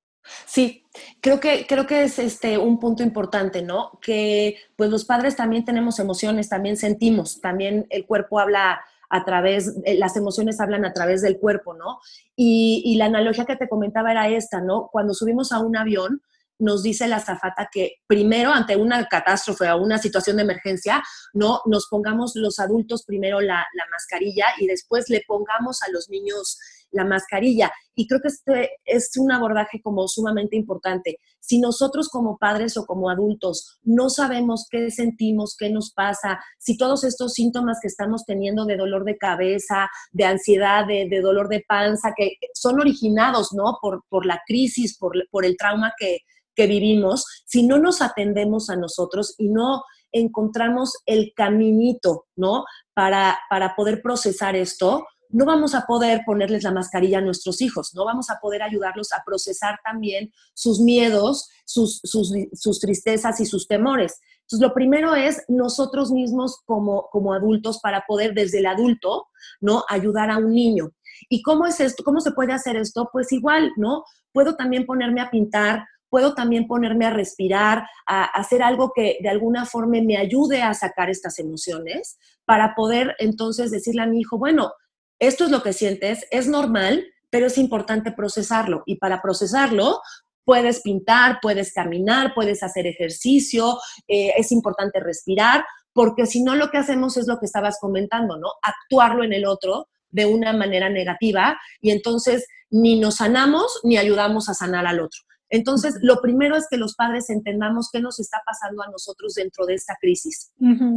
Sí, 0.45 0.85
creo 1.21 1.39
que, 1.39 1.65
creo 1.67 1.85
que 1.85 2.03
es 2.03 2.19
este 2.19 2.57
un 2.57 2.79
punto 2.79 3.03
importante, 3.03 3.61
¿no? 3.61 3.99
Que 4.01 4.57
pues 4.75 4.89
los 4.89 5.05
padres 5.05 5.35
también 5.35 5.65
tenemos 5.65 5.99
emociones, 5.99 6.49
también 6.49 6.77
sentimos, 6.77 7.41
también 7.41 7.85
el 7.89 8.05
cuerpo 8.05 8.39
habla 8.39 8.81
a 9.09 9.23
través, 9.23 9.73
eh, 9.85 9.95
las 9.95 10.17
emociones 10.17 10.59
hablan 10.59 10.85
a 10.85 10.93
través 10.93 11.21
del 11.21 11.37
cuerpo, 11.39 11.73
¿no? 11.73 11.99
Y, 12.35 12.95
la 12.97 13.05
analogía 13.05 13.45
que 13.45 13.55
te 13.55 13.69
comentaba 13.69 14.11
era 14.11 14.27
esta, 14.29 14.61
¿no? 14.61 14.89
Cuando 14.91 15.13
subimos 15.13 15.51
a 15.51 15.59
un 15.59 15.77
avión, 15.77 16.21
nos 16.57 16.83
dice 16.83 17.07
la 17.07 17.17
azafata 17.17 17.69
que 17.69 17.95
primero 18.07 18.51
ante 18.51 18.77
una 18.77 19.05
catástrofe 19.07 19.69
o 19.69 19.77
una 19.77 19.97
situación 19.97 20.37
de 20.37 20.43
emergencia, 20.43 21.03
no 21.33 21.61
nos 21.65 21.87
pongamos 21.87 22.31
los 22.35 22.59
adultos 22.59 23.03
primero 23.03 23.41
la, 23.41 23.65
la 23.73 23.83
mascarilla 23.91 24.45
y 24.57 24.67
después 24.67 25.09
le 25.09 25.21
pongamos 25.27 25.83
a 25.83 25.91
los 25.91 26.09
niños 26.09 26.57
la 26.95 27.05
mascarilla. 27.05 27.71
Y 27.93 28.07
creo 28.07 28.21
que 28.21 28.29
este 28.29 28.71
es 28.85 29.11
un 29.17 29.31
abordaje 29.31 29.81
como 29.81 30.07
sumamente 30.07 30.55
importante. 30.55 31.19
Si 31.39 31.59
nosotros 31.59 32.09
como 32.09 32.37
padres 32.37 32.75
o 32.77 32.85
como 32.85 33.09
adultos 33.09 33.79
no 33.83 34.09
sabemos 34.09 34.67
qué 34.69 34.89
sentimos, 34.89 35.55
qué 35.57 35.69
nos 35.69 35.91
pasa, 35.91 36.39
si 36.57 36.77
todos 36.77 37.03
estos 37.03 37.33
síntomas 37.33 37.77
que 37.81 37.87
estamos 37.87 38.25
teniendo 38.25 38.65
de 38.65 38.77
dolor 38.77 39.03
de 39.03 39.17
cabeza, 39.17 39.89
de 40.11 40.25
ansiedad, 40.25 40.85
de, 40.87 41.21
dolor 41.21 41.47
de 41.49 41.63
panza, 41.67 42.13
que 42.15 42.37
son 42.53 42.79
originados, 42.79 43.53
¿no? 43.53 43.77
Por, 43.81 44.03
por 44.09 44.25
la 44.25 44.41
crisis, 44.45 44.97
por, 44.97 45.13
por 45.29 45.45
el 45.45 45.55
trauma 45.57 45.93
que, 45.97 46.19
que 46.55 46.67
vivimos, 46.67 47.25
si 47.45 47.63
no 47.63 47.77
nos 47.77 48.01
atendemos 48.01 48.69
a 48.69 48.75
nosotros 48.75 49.35
y 49.37 49.49
no 49.49 49.83
encontramos 50.11 50.93
el 51.05 51.33
caminito, 51.35 52.25
¿no? 52.35 52.63
Para, 52.93 53.37
para 53.49 53.75
poder 53.75 54.01
procesar 54.01 54.55
esto, 54.55 55.05
no 55.35 55.45
vamos 55.45 55.75
a 55.75 55.85
poder 55.85 56.21
ponerles 56.25 56.63
la 56.63 56.71
mascarilla 56.71 57.17
a 57.17 57.21
nuestros 57.21 57.61
hijos, 57.61 57.93
no 57.93 58.05
vamos 58.05 58.29
a 58.29 58.39
poder 58.39 58.63
ayudarlos 58.63 59.11
a 59.11 59.21
procesar 59.25 59.77
también 59.83 60.31
sus 60.53 60.79
miedos, 60.79 61.49
sus, 61.65 61.99
sus, 62.03 62.79
tristezas 62.79 63.41
y 63.41 63.45
sus 63.45 63.67
temores. 63.67 64.21
Entonces, 64.43 64.65
lo 64.65 64.73
primero 64.73 65.13
es 65.13 65.43
nosotros 65.49 66.09
mismos 66.09 66.61
como, 66.65 67.09
como 67.11 67.33
adultos 67.33 67.81
para 67.81 68.05
poder 68.07 68.33
desde 68.33 68.59
el 68.59 68.65
adulto, 68.65 69.27
¿no? 69.59 69.83
Ayudar 69.89 70.31
a 70.31 70.37
un 70.37 70.53
niño. 70.53 70.91
¿Y 71.27 71.41
cómo 71.41 71.65
es 71.65 71.81
esto? 71.81 72.05
¿Cómo 72.05 72.21
se 72.21 72.31
puede 72.31 72.53
hacer 72.53 72.77
esto? 72.77 73.09
Pues 73.11 73.33
igual, 73.33 73.73
¿no? 73.75 74.05
Puedo 74.31 74.55
también 74.55 74.85
ponerme 74.85 75.19
a 75.19 75.29
pintar 75.29 75.83
puedo 76.07 76.33
también 76.33 76.65
ponerme 76.65 77.05
a 77.05 77.09
respirar, 77.09 77.85
a, 78.07 78.23
hacer 78.23 78.63
algo 78.63 78.93
que 78.95 79.17
de 79.21 79.27
alguna 79.27 79.65
forma 79.65 79.97
me 80.01 80.15
ayude 80.15 80.61
a 80.61 80.73
sacar 80.73 81.09
estas 81.09 81.39
emociones 81.39 82.17
para 82.45 82.73
poder 82.73 83.15
entonces 83.19 83.69
decirle 83.69 84.03
a 84.03 84.05
mi 84.05 84.21
hijo, 84.21 84.37
bueno, 84.37 84.71
esto 85.19 85.45
es 85.45 85.51
lo 85.51 85.63
que 85.63 85.73
sientes, 85.73 86.25
es 86.31 86.47
normal, 86.47 87.05
pero 87.29 87.47
es 87.47 87.57
importante 87.57 88.11
procesarlo. 88.11 88.83
Y 88.85 88.97
para 88.97 89.21
procesarlo, 89.21 90.01
puedes 90.45 90.81
pintar, 90.81 91.39
puedes 91.41 91.73
caminar, 91.73 92.33
puedes 92.33 92.63
hacer 92.63 92.87
ejercicio, 92.87 93.77
eh, 94.07 94.33
es 94.37 94.51
importante 94.51 94.99
respirar, 94.99 95.65
porque 95.91 96.25
si 96.25 96.43
no 96.43 96.55
lo 96.55 96.69
que 96.69 96.77
hacemos 96.77 97.17
es 97.17 97.27
lo 97.27 97.39
que 97.39 97.45
estabas 97.45 97.77
comentando, 97.79 98.37
¿no? 98.37 98.49
Actuarlo 98.61 99.23
en 99.23 99.33
el 99.33 99.45
otro 99.45 99.87
de 100.09 100.25
una 100.25 100.53
manera 100.53 100.89
negativa 100.89 101.59
y 101.81 101.91
entonces 101.91 102.47
ni 102.69 102.99
nos 102.99 103.15
sanamos 103.15 103.79
ni 103.83 103.97
ayudamos 103.97 104.49
a 104.49 104.53
sanar 104.53 104.85
al 104.87 104.99
otro. 104.99 105.21
Entonces, 105.55 105.97
lo 106.01 106.21
primero 106.21 106.55
es 106.55 106.67
que 106.69 106.77
los 106.77 106.95
padres 106.95 107.29
entendamos 107.29 107.89
qué 107.91 108.01
nos 108.01 108.19
está 108.19 108.41
pasando 108.45 108.83
a 108.83 108.89
nosotros 108.89 109.33
dentro 109.35 109.65
de 109.65 109.75
esta 109.75 109.95
crisis. 109.99 110.51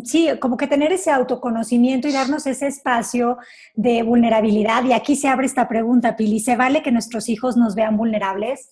Sí, 0.04 0.28
como 0.40 0.56
que 0.56 0.66
tener 0.66 0.92
ese 0.92 1.10
autoconocimiento 1.10 2.08
y 2.08 2.12
darnos 2.12 2.46
ese 2.46 2.66
espacio 2.66 3.38
de 3.74 4.02
vulnerabilidad. 4.02 4.84
Y 4.84 4.92
aquí 4.92 5.16
se 5.16 5.28
abre 5.28 5.46
esta 5.46 5.68
pregunta, 5.68 6.16
Pili, 6.16 6.40
¿se 6.40 6.56
vale 6.56 6.82
que 6.82 6.92
nuestros 6.92 7.28
hijos 7.28 7.56
nos 7.56 7.74
vean 7.74 7.96
vulnerables? 7.96 8.68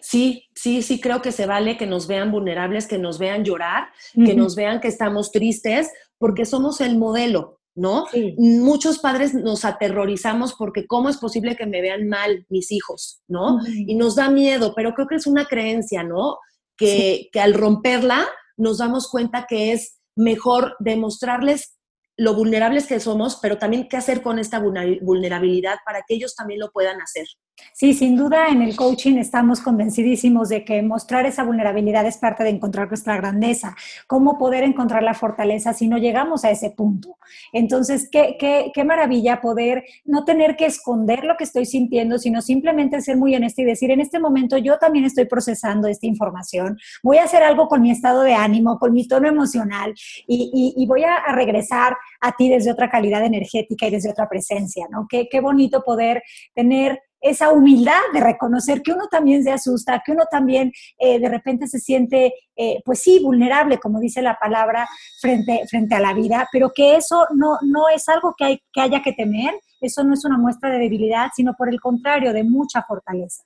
Sí, 0.00 0.48
sí, 0.54 0.82
sí 0.82 1.00
creo 1.00 1.22
que 1.22 1.30
se 1.30 1.46
vale 1.46 1.76
que 1.76 1.86
nos 1.86 2.08
vean 2.08 2.32
vulnerables, 2.32 2.88
que 2.88 2.98
nos 2.98 3.18
vean 3.18 3.44
llorar, 3.44 3.88
que 4.14 4.34
nos 4.34 4.56
vean 4.56 4.80
que 4.80 4.88
estamos 4.88 5.30
tristes, 5.30 5.90
porque 6.18 6.44
somos 6.44 6.80
el 6.80 6.98
modelo. 6.98 7.59
¿No? 7.74 8.06
Muchos 8.36 8.98
padres 8.98 9.34
nos 9.34 9.64
aterrorizamos 9.64 10.54
porque 10.54 10.86
cómo 10.86 11.08
es 11.08 11.16
posible 11.16 11.56
que 11.56 11.66
me 11.66 11.80
vean 11.80 12.08
mal 12.08 12.46
mis 12.48 12.72
hijos, 12.72 13.22
¿no? 13.28 13.58
Y 13.66 13.94
nos 13.94 14.16
da 14.16 14.30
miedo, 14.30 14.72
pero 14.74 14.92
creo 14.94 15.06
que 15.06 15.16
es 15.16 15.26
una 15.26 15.46
creencia, 15.46 16.02
¿no? 16.02 16.38
Que, 16.76 17.28
que 17.32 17.40
al 17.40 17.54
romperla 17.54 18.26
nos 18.56 18.78
damos 18.78 19.08
cuenta 19.08 19.46
que 19.48 19.72
es 19.72 20.00
mejor 20.16 20.76
demostrarles 20.80 21.76
lo 22.20 22.34
vulnerables 22.34 22.86
que 22.86 23.00
somos, 23.00 23.38
pero 23.40 23.56
también 23.56 23.88
qué 23.88 23.96
hacer 23.96 24.22
con 24.22 24.38
esta 24.38 24.58
vulnerabilidad 24.58 25.76
para 25.86 26.02
que 26.06 26.14
ellos 26.14 26.34
también 26.34 26.60
lo 26.60 26.70
puedan 26.70 27.00
hacer. 27.00 27.26
Sí, 27.72 27.94
sin 27.94 28.16
duda 28.16 28.48
en 28.48 28.62
el 28.62 28.76
coaching 28.76 29.16
estamos 29.16 29.60
convencidísimos 29.60 30.48
de 30.48 30.64
que 30.64 30.82
mostrar 30.82 31.26
esa 31.26 31.44
vulnerabilidad 31.44 32.06
es 32.06 32.18
parte 32.18 32.44
de 32.44 32.50
encontrar 32.50 32.88
nuestra 32.88 33.16
grandeza. 33.16 33.74
¿Cómo 34.06 34.38
poder 34.38 34.64
encontrar 34.64 35.02
la 35.02 35.14
fortaleza 35.14 35.72
si 35.72 35.88
no 35.88 35.98
llegamos 35.98 36.44
a 36.44 36.50
ese 36.50 36.70
punto? 36.70 37.16
Entonces, 37.52 38.08
qué, 38.10 38.36
qué, 38.38 38.70
qué 38.74 38.84
maravilla 38.84 39.40
poder 39.40 39.84
no 40.04 40.24
tener 40.24 40.56
que 40.56 40.66
esconder 40.66 41.24
lo 41.24 41.36
que 41.36 41.44
estoy 41.44 41.66
sintiendo, 41.66 42.18
sino 42.18 42.42
simplemente 42.42 43.00
ser 43.00 43.16
muy 43.16 43.34
honesta 43.34 43.62
y 43.62 43.64
decir, 43.64 43.90
en 43.90 44.00
este 44.00 44.18
momento 44.18 44.58
yo 44.58 44.78
también 44.78 45.04
estoy 45.04 45.26
procesando 45.26 45.88
esta 45.88 46.06
información, 46.06 46.78
voy 47.02 47.18
a 47.18 47.24
hacer 47.24 47.42
algo 47.42 47.68
con 47.68 47.82
mi 47.82 47.90
estado 47.90 48.22
de 48.22 48.34
ánimo, 48.34 48.78
con 48.78 48.92
mi 48.92 49.06
tono 49.06 49.28
emocional 49.28 49.94
y, 50.26 50.74
y, 50.76 50.86
voy 50.86 51.04
a, 51.04 51.32
regresar 51.32 51.96
a 52.20 52.32
ti 52.32 52.48
desde 52.48 52.72
otra 52.72 52.90
calidad 52.90 53.24
energética 53.24 53.86
y 53.86 53.90
desde 53.90 54.10
otra 54.10 54.28
presencia, 54.28 54.86
¿no? 54.90 55.06
Qué, 55.08 55.28
qué 55.30 55.40
bonito 55.40 55.82
poder 55.82 56.22
tener 56.54 57.00
esa 57.20 57.50
humildad 57.52 58.00
de 58.12 58.20
reconocer 58.20 58.82
que 58.82 58.92
uno 58.92 59.06
también 59.08 59.44
se 59.44 59.52
asusta, 59.52 60.02
que 60.04 60.12
uno 60.12 60.24
también 60.30 60.72
eh, 60.98 61.18
de 61.18 61.28
repente 61.28 61.66
se 61.66 61.78
siente, 61.78 62.34
eh, 62.56 62.80
pues 62.84 63.00
sí, 63.00 63.20
vulnerable, 63.22 63.78
como 63.78 64.00
dice 64.00 64.22
la 64.22 64.38
palabra, 64.38 64.88
frente, 65.20 65.62
frente 65.68 65.94
a 65.94 66.00
la 66.00 66.14
vida, 66.14 66.48
pero 66.52 66.72
que 66.74 66.96
eso 66.96 67.26
no, 67.34 67.58
no 67.62 67.88
es 67.88 68.08
algo 68.08 68.34
que, 68.36 68.44
hay, 68.44 68.62
que 68.72 68.80
haya 68.80 69.02
que 69.02 69.12
temer, 69.12 69.54
eso 69.80 70.04
no 70.04 70.14
es 70.14 70.24
una 70.24 70.38
muestra 70.38 70.70
de 70.70 70.78
debilidad, 70.78 71.30
sino 71.34 71.54
por 71.54 71.68
el 71.68 71.80
contrario, 71.80 72.32
de 72.32 72.44
mucha 72.44 72.82
fortaleza. 72.82 73.42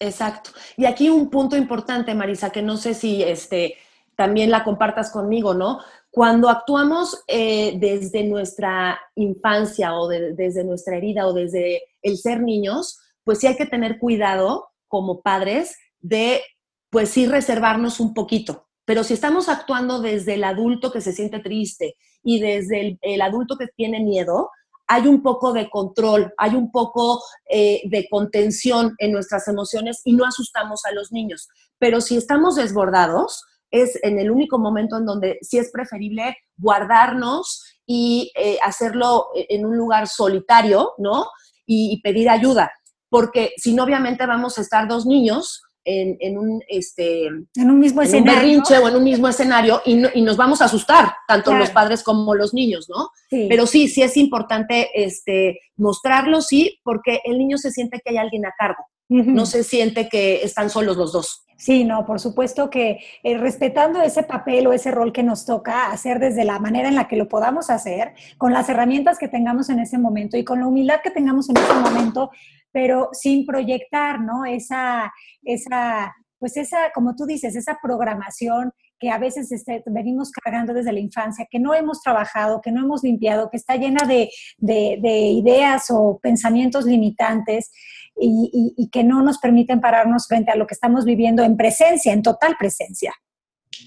Exacto. 0.00 0.50
Y 0.76 0.84
aquí 0.84 1.08
un 1.08 1.30
punto 1.30 1.56
importante, 1.56 2.14
Marisa, 2.14 2.50
que 2.50 2.62
no 2.62 2.76
sé 2.76 2.94
si 2.94 3.22
este, 3.22 3.76
también 4.16 4.50
la 4.50 4.64
compartas 4.64 5.10
conmigo, 5.10 5.54
¿no? 5.54 5.80
Cuando 6.14 6.48
actuamos 6.48 7.24
eh, 7.26 7.76
desde 7.80 8.22
nuestra 8.22 9.00
infancia 9.16 9.96
o 9.96 10.06
desde 10.06 10.62
nuestra 10.62 10.96
herida 10.96 11.26
o 11.26 11.32
desde 11.32 11.82
el 12.02 12.18
ser 12.18 12.40
niños, 12.40 13.00
pues 13.24 13.40
sí 13.40 13.48
hay 13.48 13.56
que 13.56 13.66
tener 13.66 13.98
cuidado 13.98 14.68
como 14.86 15.22
padres 15.22 15.76
de, 15.98 16.40
pues 16.88 17.08
sí, 17.08 17.26
reservarnos 17.26 17.98
un 17.98 18.14
poquito. 18.14 18.68
Pero 18.84 19.02
si 19.02 19.12
estamos 19.12 19.48
actuando 19.48 20.00
desde 20.00 20.34
el 20.34 20.44
adulto 20.44 20.92
que 20.92 21.00
se 21.00 21.12
siente 21.12 21.40
triste 21.40 21.96
y 22.22 22.38
desde 22.38 22.96
el, 23.02 23.20
adulto 23.20 23.56
que 23.56 23.66
tiene 23.74 23.98
miedo, 23.98 24.50
hay 24.86 25.08
un 25.08 25.20
poco 25.20 25.52
de 25.52 25.68
control, 25.68 26.32
hay 26.38 26.54
un 26.54 26.70
poco 26.70 27.24
eh, 27.50 27.82
de 27.86 28.06
contención 28.08 28.94
en 28.98 29.10
nuestras 29.10 29.48
emociones 29.48 30.00
y 30.04 30.12
no 30.12 30.24
asustamos 30.24 30.84
a 30.84 30.92
los 30.92 31.10
niños. 31.10 31.48
Pero 31.80 32.00
si 32.00 32.16
estamos 32.16 32.54
desbordados, 32.54 33.44
es 33.74 33.98
en 34.02 34.18
el 34.18 34.30
único 34.30 34.58
momento 34.58 34.96
en 34.96 35.04
donde 35.04 35.38
sí 35.42 35.58
es 35.58 35.70
preferible 35.72 36.36
guardarnos 36.56 37.64
y 37.86 38.30
eh, 38.36 38.56
hacerlo 38.62 39.26
en 39.34 39.66
un 39.66 39.76
lugar 39.76 40.06
solitario, 40.06 40.92
¿no? 40.98 41.26
Y, 41.66 42.00
pedir 42.02 42.28
ayuda, 42.28 42.70
porque 43.08 43.52
si 43.56 43.74
no, 43.74 43.84
obviamente 43.84 44.26
vamos 44.26 44.58
a 44.58 44.60
estar 44.60 44.86
dos 44.86 45.06
niños 45.06 45.62
en, 45.86 46.38
un 46.38 46.62
este 46.68 47.26
en 47.26 47.70
un 47.70 47.78
mismo 47.78 48.00
escenario 48.00 48.40
berrinche 48.40 48.78
o 48.78 48.88
en 48.88 48.96
un 48.96 49.04
mismo 49.04 49.28
escenario 49.28 49.82
y, 49.84 49.96
nos 49.96 50.36
vamos 50.36 50.62
a 50.62 50.64
asustar 50.64 51.12
tanto 51.28 51.54
los 51.54 51.68
padres 51.70 52.02
como 52.02 52.34
los 52.34 52.54
niños 52.54 52.88
no 52.88 53.10
pero 53.50 53.66
sí 53.66 53.88
sí 53.88 54.00
es 54.00 54.16
importante 54.16 54.88
este 54.94 55.58
mostrarlo 55.76 56.40
sí 56.40 56.80
porque 56.82 57.20
el 57.24 57.36
niño 57.36 57.58
se 57.58 57.70
siente 57.70 58.00
que 58.02 58.12
hay 58.12 58.16
alguien 58.16 58.46
a 58.46 58.52
cargo. 58.56 58.84
No 59.08 59.44
se 59.44 59.64
siente 59.64 60.08
que 60.08 60.42
están 60.42 60.70
solos 60.70 60.96
los 60.96 61.12
dos. 61.12 61.43
Sí, 61.56 61.84
no, 61.84 62.04
por 62.04 62.20
supuesto 62.20 62.68
que 62.68 62.98
eh, 63.22 63.38
respetando 63.38 64.02
ese 64.02 64.24
papel 64.24 64.66
o 64.66 64.72
ese 64.72 64.90
rol 64.90 65.12
que 65.12 65.22
nos 65.22 65.46
toca 65.46 65.90
hacer 65.90 66.18
desde 66.18 66.44
la 66.44 66.58
manera 66.58 66.88
en 66.88 66.96
la 66.96 67.06
que 67.06 67.16
lo 67.16 67.28
podamos 67.28 67.70
hacer, 67.70 68.14
con 68.38 68.52
las 68.52 68.68
herramientas 68.68 69.18
que 69.18 69.28
tengamos 69.28 69.70
en 69.70 69.78
ese 69.78 69.98
momento 69.98 70.36
y 70.36 70.44
con 70.44 70.60
la 70.60 70.66
humildad 70.66 71.00
que 71.02 71.10
tengamos 71.10 71.48
en 71.48 71.56
ese 71.56 71.74
momento, 71.74 72.30
pero 72.72 73.10
sin 73.12 73.46
proyectar, 73.46 74.20
¿no? 74.20 74.44
Esa, 74.44 75.12
esa, 75.42 76.12
pues 76.38 76.56
esa, 76.56 76.90
como 76.92 77.14
tú 77.14 77.24
dices, 77.24 77.54
esa 77.54 77.78
programación 77.80 78.72
que 78.98 79.10
a 79.10 79.18
veces 79.18 79.52
este, 79.52 79.82
venimos 79.86 80.30
cargando 80.30 80.72
desde 80.72 80.92
la 80.92 81.00
infancia, 81.00 81.46
que 81.50 81.58
no 81.58 81.74
hemos 81.74 82.00
trabajado, 82.00 82.60
que 82.60 82.72
no 82.72 82.82
hemos 82.82 83.02
limpiado, 83.02 83.50
que 83.50 83.56
está 83.56 83.76
llena 83.76 84.06
de, 84.06 84.30
ideas 84.60 85.86
o 85.90 86.18
pensamientos 86.22 86.86
limitantes 86.86 87.70
y, 88.16 88.88
que 88.92 89.04
no 89.04 89.22
nos 89.22 89.38
permiten 89.38 89.80
pararnos 89.80 90.26
frente 90.26 90.50
a 90.50 90.56
lo 90.56 90.66
que 90.66 90.74
estamos 90.74 91.04
viviendo 91.04 91.42
en 91.42 91.56
presencia, 91.56 92.12
en 92.12 92.22
total 92.22 92.56
presencia. 92.58 93.12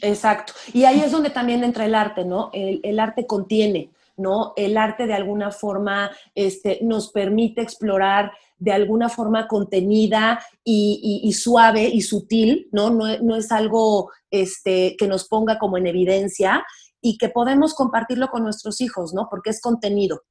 Exacto. 0.01 0.53
Y 0.73 0.83
ahí 0.83 0.99
es 0.99 1.11
donde 1.11 1.29
también 1.29 1.63
entra 1.63 1.85
el 1.85 1.95
arte, 1.95 2.25
¿no? 2.25 2.49
El, 2.53 2.99
arte 2.99 3.25
contiene, 3.25 3.91
¿no? 4.17 4.53
El 4.57 4.77
arte 4.77 5.07
de 5.07 5.13
alguna 5.13 5.51
forma 5.51 6.11
este, 6.35 6.79
nos 6.81 7.11
permite 7.11 7.61
explorar 7.61 8.31
de 8.59 8.71
alguna 8.71 9.07
forma 9.07 9.47
contenida 9.47 10.43
y, 10.63 11.31
suave 11.33 11.83
y 11.85 12.01
sutil, 12.01 12.67
¿no? 12.71 12.89
¿no? 12.89 13.35
es 13.35 13.51
algo 13.51 14.11
este, 14.31 14.95
que 14.97 15.07
nos 15.07 15.27
ponga 15.27 15.57
como 15.59 15.77
en 15.77 15.87
evidencia 15.87 16.65
y 17.01 17.17
que 17.17 17.29
podemos 17.29 17.73
compartirlo 17.73 18.29
con 18.29 18.43
nuestros 18.43 18.81
hijos, 18.81 19.13
¿no? 19.13 19.27
Porque 19.29 19.51
es 19.51 19.61
contenido. 19.61 20.23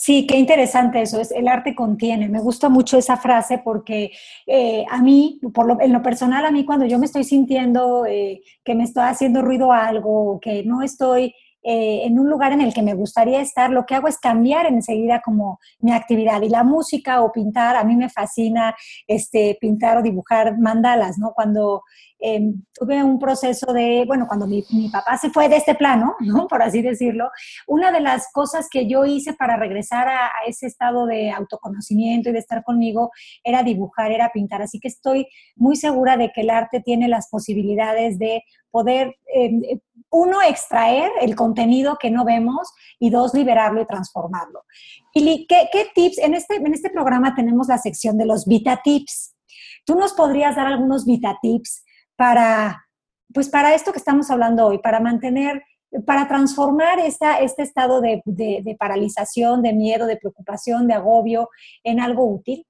Sí, 0.00 0.28
qué 0.28 0.36
interesante 0.36 1.02
eso, 1.02 1.20
es 1.20 1.32
el 1.32 1.48
arte 1.48 1.74
contiene. 1.74 2.28
Me 2.28 2.38
gusta 2.38 2.68
mucho 2.68 2.98
esa 2.98 3.16
frase 3.16 3.58
porque 3.58 4.12
eh, 4.46 4.84
a 4.88 5.02
mí, 5.02 5.40
por 5.52 5.66
lo, 5.66 5.80
en 5.80 5.92
lo 5.92 6.02
personal, 6.02 6.46
a 6.46 6.52
mí 6.52 6.64
cuando 6.64 6.86
yo 6.86 7.00
me 7.00 7.06
estoy 7.06 7.24
sintiendo 7.24 8.06
eh, 8.06 8.40
que 8.64 8.76
me 8.76 8.84
está 8.84 9.08
haciendo 9.08 9.42
ruido 9.42 9.72
algo, 9.72 10.38
que 10.40 10.62
no 10.62 10.82
estoy 10.82 11.34
eh, 11.64 12.02
en 12.04 12.16
un 12.20 12.30
lugar 12.30 12.52
en 12.52 12.60
el 12.60 12.72
que 12.72 12.82
me 12.82 12.94
gustaría 12.94 13.40
estar, 13.40 13.70
lo 13.70 13.86
que 13.86 13.96
hago 13.96 14.06
es 14.06 14.18
cambiar 14.18 14.66
enseguida 14.66 15.20
como 15.20 15.58
mi 15.80 15.90
actividad. 15.90 16.42
Y 16.42 16.48
la 16.48 16.62
música 16.62 17.20
o 17.22 17.32
pintar, 17.32 17.74
a 17.74 17.82
mí 17.82 17.96
me 17.96 18.08
fascina 18.08 18.76
este, 19.08 19.58
pintar 19.60 19.96
o 19.98 20.02
dibujar 20.02 20.58
mandalas, 20.58 21.18
¿no? 21.18 21.32
Cuando 21.34 21.82
Em, 22.20 22.64
tuve 22.74 23.02
un 23.04 23.16
proceso 23.18 23.72
de, 23.72 24.02
bueno, 24.04 24.26
cuando 24.26 24.48
mi, 24.48 24.64
papá 24.90 25.16
se 25.16 25.30
fue 25.30 25.48
de 25.48 25.56
este 25.56 25.76
plano, 25.76 26.16
¿no? 26.20 26.48
Por 26.48 26.62
así 26.62 26.82
decirlo, 26.82 27.30
una 27.66 27.92
de 27.92 28.00
las 28.00 28.32
cosas 28.32 28.68
que 28.70 28.88
yo 28.88 29.04
hice 29.04 29.34
para 29.34 29.56
regresar 29.56 30.08
a, 30.08 30.30
ese 30.46 30.66
estado 30.66 31.06
de 31.06 31.30
autoconocimiento 31.30 32.30
y 32.30 32.32
de 32.32 32.38
estar 32.40 32.64
conmigo 32.64 33.10
era 33.44 33.62
dibujar, 33.62 34.10
era 34.10 34.30
pintar. 34.32 34.62
Así 34.62 34.80
que 34.80 34.88
estoy 34.88 35.28
muy 35.54 35.76
segura 35.76 36.16
de 36.16 36.32
que 36.32 36.40
el 36.40 36.50
arte 36.50 36.80
tiene 36.80 37.06
las 37.08 37.28
posibilidades 37.28 38.18
de 38.18 38.42
poder, 38.70 39.16
em, 39.34 39.62
uno, 40.10 40.42
extraer 40.42 41.10
el 41.20 41.36
contenido 41.36 41.98
que 42.00 42.10
no 42.10 42.24
vemos 42.24 42.72
y 42.98 43.10
dos, 43.10 43.32
liberarlo 43.34 43.80
y 43.82 43.86
transformarlo. 43.86 44.64
Y 45.14 45.46
¿qué, 45.46 45.68
qué 45.72 45.86
tips? 45.94 46.18
En 46.18 46.34
este, 46.34 46.56
en 46.56 46.74
este 46.74 46.90
programa 46.90 47.34
tenemos 47.34 47.68
la 47.68 47.78
sección 47.78 48.18
de 48.18 48.26
los 48.26 48.46
Vita 48.46 48.80
Tips. 48.82 49.34
¿Tú 49.84 49.94
nos 49.94 50.12
podrías 50.14 50.56
dar 50.56 50.66
algunos 50.66 51.06
Vita 51.06 51.38
Tips 51.40 51.84
para, 52.18 52.88
pues 53.32 53.48
para 53.48 53.76
esto 53.76 53.92
que 53.92 53.98
estamos 53.98 54.28
hablando 54.28 54.66
hoy, 54.66 54.78
para 54.78 54.98
mantener, 54.98 55.62
para 56.04 56.26
transformar 56.26 56.98
esta, 56.98 57.38
este 57.38 57.62
estado 57.62 58.00
de, 58.00 58.76
paralización, 58.76 59.62
de 59.62 59.72
miedo, 59.72 60.04
de 60.04 60.16
preocupación, 60.16 60.88
de 60.88 60.94
agobio 60.94 61.48
en 61.84 62.00
algo 62.00 62.28
útil? 62.28 62.66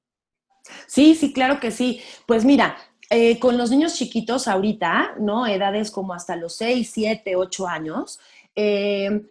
Sí, 0.86 1.14
sí, 1.14 1.32
claro 1.32 1.60
que 1.60 1.70
sí. 1.70 2.02
Pues 2.26 2.44
mira, 2.44 2.76
eh, 3.08 3.40
con 3.40 3.56
los 3.56 3.70
niños 3.70 3.94
chiquitos 3.94 4.48
ahorita, 4.48 5.14
¿no? 5.18 5.46
Edades 5.46 5.90
como 5.90 6.12
hasta 6.12 6.36
los 6.36 6.54
6, 6.56 6.90
7, 6.92 7.34
8 7.34 7.66
años, 7.66 8.20
eh, 8.54 9.22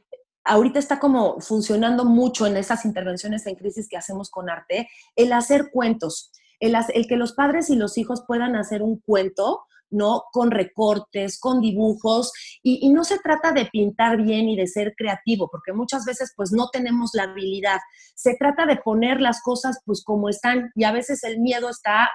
ahorita 0.45 0.79
está 0.79 0.99
como 0.99 1.39
funcionando 1.41 2.05
mucho 2.05 2.47
en 2.47 2.57
esas 2.57 2.85
intervenciones 2.85 3.45
en 3.45 3.53
crisis 3.53 3.87
que 3.87 3.97
hacemos 3.97 4.31
con 4.31 4.49
arte, 4.49 4.89
el 5.15 5.31
hacer 5.31 5.69
cuentos, 5.71 6.31
el, 6.59 6.75
el 6.95 7.05
que 7.05 7.17
los 7.17 7.33
padres 7.33 7.69
y 7.69 7.75
los 7.75 7.99
hijos 7.99 8.23
puedan 8.25 8.55
hacer 8.55 8.81
un 8.81 8.99
cuento 8.99 9.67
¿no? 9.89 10.23
Con 10.31 10.51
recortes, 10.51 11.39
con 11.39 11.61
dibujos, 11.61 12.31
y, 12.63 12.89
no 12.89 13.03
se 13.03 13.19
trata 13.19 13.51
de 13.51 13.65
pintar 13.65 14.21
bien 14.21 14.49
y 14.49 14.55
de 14.55 14.67
ser 14.67 14.93
creativo, 14.95 15.49
porque 15.51 15.73
muchas 15.73 16.05
veces 16.05 16.33
pues 16.35 16.51
no 16.51 16.69
tenemos 16.69 17.11
la 17.13 17.23
habilidad. 17.23 17.79
Se 18.15 18.35
trata 18.35 18.65
de 18.65 18.77
poner 18.77 19.21
las 19.21 19.41
cosas 19.41 19.79
pues 19.85 20.03
como 20.03 20.29
están, 20.29 20.71
y 20.75 20.83
a 20.83 20.91
veces 20.91 21.23
el 21.23 21.39
miedo 21.39 21.69
está 21.69 22.09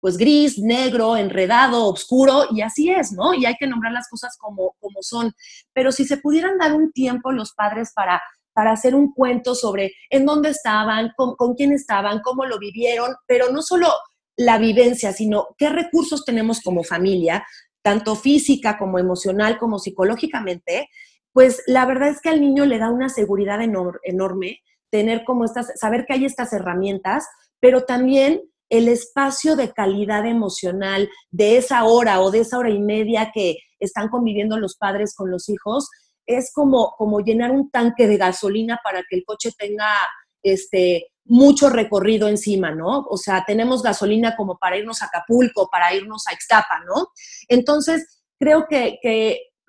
pues 0.00 0.16
gris, 0.16 0.58
negro, 0.58 1.16
enredado, 1.16 1.86
oscuro, 1.86 2.44
y 2.52 2.60
así 2.62 2.88
es, 2.90 3.12
¿no? 3.12 3.34
Y 3.34 3.46
hay 3.46 3.56
que 3.58 3.66
nombrar 3.66 3.92
las 3.92 4.08
cosas 4.08 4.36
como, 4.38 4.76
como 4.78 5.02
son. 5.02 5.32
Pero 5.72 5.90
si 5.90 6.04
se 6.04 6.18
pudieran 6.18 6.56
dar 6.56 6.72
un 6.72 6.92
tiempo 6.92 7.32
los 7.32 7.52
padres 7.52 7.92
para 7.94 8.22
para 8.58 8.72
hacer 8.72 8.96
un 8.96 9.12
cuento 9.12 9.54
sobre 9.54 9.92
en 10.10 10.26
dónde 10.26 10.48
estaban, 10.48 11.12
con, 11.16 11.36
con 11.36 11.54
quién 11.54 11.70
estaban, 11.70 12.18
cómo 12.24 12.44
lo 12.44 12.58
vivieron, 12.58 13.14
pero 13.24 13.52
no 13.52 13.62
solo 13.62 13.86
la 14.38 14.56
vivencia, 14.56 15.12
sino 15.12 15.48
qué 15.58 15.68
recursos 15.68 16.24
tenemos 16.24 16.60
como 16.62 16.84
familia, 16.84 17.44
tanto 17.82 18.14
física 18.14 18.78
como 18.78 18.98
emocional 18.98 19.58
como 19.58 19.78
psicológicamente, 19.78 20.88
pues 21.32 21.62
la 21.66 21.84
verdad 21.84 22.08
es 22.08 22.20
que 22.20 22.30
al 22.30 22.40
niño 22.40 22.64
le 22.64 22.78
da 22.78 22.90
una 22.90 23.08
seguridad 23.08 23.60
enorme 23.60 24.60
tener 24.90 25.24
como 25.24 25.44
estas, 25.44 25.72
saber 25.78 26.06
que 26.06 26.14
hay 26.14 26.24
estas 26.24 26.52
herramientas, 26.52 27.26
pero 27.60 27.84
también 27.84 28.42
el 28.70 28.88
espacio 28.88 29.56
de 29.56 29.72
calidad 29.72 30.24
emocional 30.24 31.08
de 31.30 31.56
esa 31.56 31.84
hora 31.84 32.20
o 32.20 32.30
de 32.30 32.40
esa 32.40 32.58
hora 32.58 32.70
y 32.70 32.78
media 32.78 33.32
que 33.34 33.56
están 33.80 34.08
conviviendo 34.08 34.58
los 34.58 34.76
padres 34.76 35.14
con 35.16 35.30
los 35.30 35.48
hijos, 35.48 35.88
es 36.26 36.52
como, 36.52 36.94
como 36.96 37.20
llenar 37.20 37.50
un 37.50 37.70
tanque 37.70 38.06
de 38.06 38.18
gasolina 38.18 38.78
para 38.84 39.02
que 39.08 39.16
el 39.16 39.24
coche 39.24 39.50
tenga 39.58 39.88
este, 40.52 41.08
mucho 41.24 41.68
recorrido 41.68 42.28
encima, 42.28 42.70
¿no? 42.70 43.00
O 43.10 43.16
sea, 43.16 43.44
tenemos 43.46 43.82
gasolina 43.82 44.34
como 44.36 44.56
para 44.58 44.78
irnos 44.78 45.02
a 45.02 45.06
Acapulco, 45.06 45.68
para 45.70 45.94
irnos 45.94 46.26
a 46.26 46.32
Ixtapa, 46.32 46.80
¿no? 46.86 47.08
Entonces, 47.48 48.22
creo 48.38 48.66
que, 48.68 48.98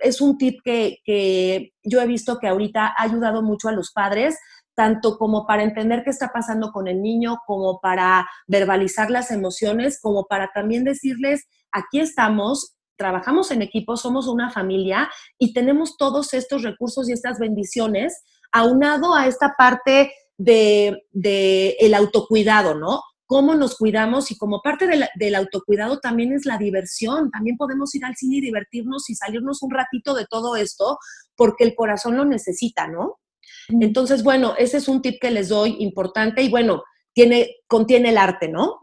es 0.02 0.22
un 0.22 0.38
tip 0.38 0.62
que, 0.64 1.00
que, 1.04 1.74
yo 1.84 2.00
he 2.00 2.08
visto 2.08 2.40
que 2.40 2.48
ahorita 2.48 2.94
ha 2.98 3.04
ayudado 3.04 3.42
mucho 3.42 3.68
a 3.68 3.74
los 3.74 3.92
padres, 3.92 4.38
tanto 4.74 5.18
como 5.18 5.46
para 5.46 5.64
entender 5.64 6.04
qué 6.06 6.10
está 6.10 6.32
pasando 6.32 6.72
con 6.72 6.88
el 6.88 7.02
niño, 7.02 7.40
como 7.46 7.82
para 7.82 8.26
verbalizar 8.48 9.12
las 9.12 9.30
emociones, 9.30 10.00
como 10.02 10.26
para 10.26 10.52
también 10.54 10.86
decirles, 10.86 11.44
aquí 11.74 12.00
estamos, 12.00 12.78
trabajamos 12.96 13.52
en 13.52 13.62
equipo, 13.62 13.98
somos 13.98 14.28
una 14.28 14.52
familia 14.52 15.10
y 15.38 15.52
tenemos 15.52 15.98
todos 15.98 16.34
estos 16.34 16.64
recursos 16.64 17.10
y 17.10 17.12
estas 17.12 17.40
bendiciones 17.40 18.24
aunado 18.54 19.16
a 19.16 19.28
esta 19.28 19.54
parte 19.58 20.12
de, 20.40 21.78
el 21.80 21.94
autocuidado, 21.94 22.74
¿no? 22.76 23.04
Cómo 23.28 23.54
nos 23.54 23.76
cuidamos 23.76 24.32
y 24.32 24.38
como 24.38 24.62
parte 24.64 24.88
del 25.16 25.36
autocuidado 25.36 26.00
también 26.00 26.34
es 26.34 26.46
la 26.46 26.58
diversión. 26.58 27.30
También 27.30 27.58
podemos 27.58 27.94
ir 27.94 28.04
al 28.04 28.16
cine 28.16 28.38
y 28.38 28.42
divertirnos 28.42 29.08
y 29.10 29.16
salirnos 29.16 29.62
un 29.62 29.70
ratito 29.70 30.16
de 30.16 30.26
todo 30.26 30.56
esto 30.56 30.98
porque 31.36 31.64
el 31.64 31.76
corazón 31.76 32.18
lo 32.18 32.26
necesita, 32.26 32.88
¿no? 32.88 33.20
Entonces, 33.68 34.24
bueno, 34.24 34.56
ese 34.58 34.78
es 34.78 34.88
un 34.88 35.04
tip 35.04 35.22
que 35.22 35.30
les 35.30 35.50
doy 35.50 35.76
importante 35.80 36.42
y 36.42 36.50
bueno, 36.50 36.82
tiene, 37.20 37.58
contiene 37.68 38.10
el 38.10 38.18
arte, 38.18 38.48
¿no? 38.48 38.80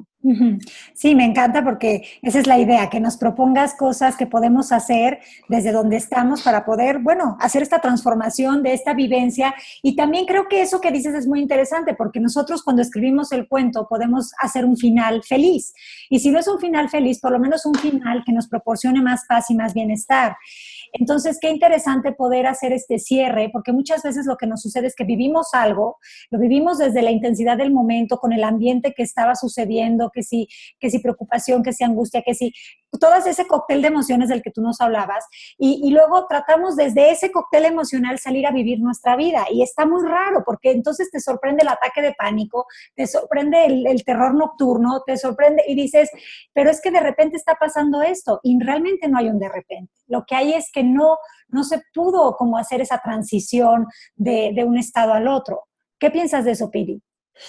Sí, 0.92 1.14
me 1.14 1.25
encanta 1.25 1.64
porque 1.64 2.03
esa 2.20 2.40
es 2.40 2.46
la 2.46 2.59
idea, 2.59 2.90
que 2.90 3.01
nos 3.01 3.16
propongas 3.16 3.75
cosas 3.75 4.16
que 4.16 4.27
podemos 4.27 4.72
hacer 4.72 5.20
desde 5.49 5.72
donde 5.72 5.96
estamos 5.96 6.42
para 6.42 6.66
poder, 6.66 6.99
bueno, 6.99 7.38
hacer 7.40 7.62
esta 7.62 7.79
transformación 7.79 8.62
de 8.62 8.75
esta 8.75 8.92
vivencia. 8.92 9.55
Y 9.83 9.96
también 9.96 10.27
creo 10.27 10.49
que 10.49 10.61
eso 10.61 10.83
que 10.83 10.90
dices 10.90 11.14
es 11.14 11.27
muy 11.27 11.40
interesante 11.40 11.94
porque 11.94 12.20
nosotros 12.20 12.62
cuando 12.62 12.83
escribimos 12.83 13.33
el 13.33 13.49
cuento 13.49 13.87
podemos 13.88 14.33
hacer 14.38 14.66
un 14.66 14.77
final 14.77 15.22
feliz. 15.22 15.72
Y 16.11 16.18
si 16.18 16.31
no 16.31 16.38
es 16.38 16.49
un 16.49 16.59
final 16.59 16.90
feliz, 16.90 17.20
por 17.20 17.33
lo 17.33 17.38
menos 17.38 17.64
un 17.64 17.75
final 17.75 18.22
que 18.27 18.33
nos 18.33 18.49
proporcione 18.49 19.01
más 19.01 19.25
paz 19.27 19.51
y 19.51 19.55
más 19.55 19.72
bienestar. 19.72 20.37
Entonces, 20.92 21.38
qué 21.40 21.51
interesante 21.51 22.12
poder 22.12 22.46
hacer 22.46 22.72
este 22.72 22.99
cierre, 22.99 23.51
porque 23.53 23.72
muchas 23.72 24.03
veces 24.03 24.27
lo 24.27 24.37
que 24.37 24.46
nos 24.46 24.62
sucede 24.62 24.87
es 24.87 24.94
que 24.94 25.05
vivimos 25.05 25.49
algo, 25.53 25.99
lo 26.31 26.38
vivimos 26.38 26.79
desde 26.79 27.03
la 27.03 27.11
intensidad 27.11 27.57
del 27.57 27.72
momento, 27.72 28.18
con 28.18 28.33
el 28.33 28.44
ambiente 28.44 28.92
que 28.94 29.03
estaba 29.03 29.35
sucediendo, 29.35 30.11
que 30.12 30.22
sí, 30.22 30.49
que 30.79 30.90
sí 30.90 30.99
preocupación, 30.99 31.62
que 31.62 31.72
sí 31.72 31.85
angustia, 31.85 32.22
que 32.22 32.35
sí, 32.35 32.53
todo 32.99 33.14
ese 33.14 33.46
cóctel 33.46 33.83
de 33.83 33.88
emociones 33.88 34.29
del 34.29 34.42
que 34.42 34.51
tú 34.51 34.62
nos 34.62 34.81
hablabas, 34.81 35.25
y, 35.59 35.90
luego 35.90 36.27
tratamos 36.27 36.77
desde 36.77 37.11
ese 37.11 37.31
cóctel 37.31 37.64
emocional 37.64 38.18
salir 38.18 38.46
a 38.46 38.51
vivir 38.51 38.81
nuestra 38.81 39.16
vida, 39.16 39.46
y 39.51 39.62
está 39.62 39.87
muy 39.87 40.07
raro, 40.07 40.42
porque 40.44 40.70
entonces 40.70 41.11
te 41.11 41.20
sorprende 41.20 41.62
el 41.62 41.68
ataque 41.68 42.03
de 42.03 42.14
pánico, 42.14 42.66
te 42.94 43.07
sorprende 43.07 43.66
el, 43.66 44.05
terror 44.05 44.35
nocturno, 44.35 45.03
te 45.07 45.16
sorprende 45.16 45.64
y 45.66 45.75
dices, 45.75 46.11
pero 46.53 46.70
es 46.70 46.81
que 46.81 46.90
de 46.90 47.01
repente 47.01 47.37
está 47.37 47.55
pasando 47.55 48.03
esto, 48.03 48.40
y 48.42 48.59
realmente 48.61 49.09
no 49.09 49.18
hay 49.18 49.29
un 49.29 49.38
de 49.38 49.49
repente. 49.49 49.92
Lo 50.07 50.25
que 50.25 50.37
hay 50.37 50.55
es 50.55 50.70
que 50.72 50.85
no, 50.85 51.18
no 51.49 51.64
se 51.64 51.83
pudo 51.94 52.37
como 52.37 52.59
hacer 52.59 52.81
esa 52.81 52.99
transición 52.99 53.87
de, 54.14 54.64
un 54.66 54.79
estado 54.79 55.12
al 55.12 55.29
otro. 55.29 55.64
¿Qué 55.99 56.11
piensas 56.11 56.44
de 56.44 56.53
eso, 56.53 56.70
Piri? 56.70 57.03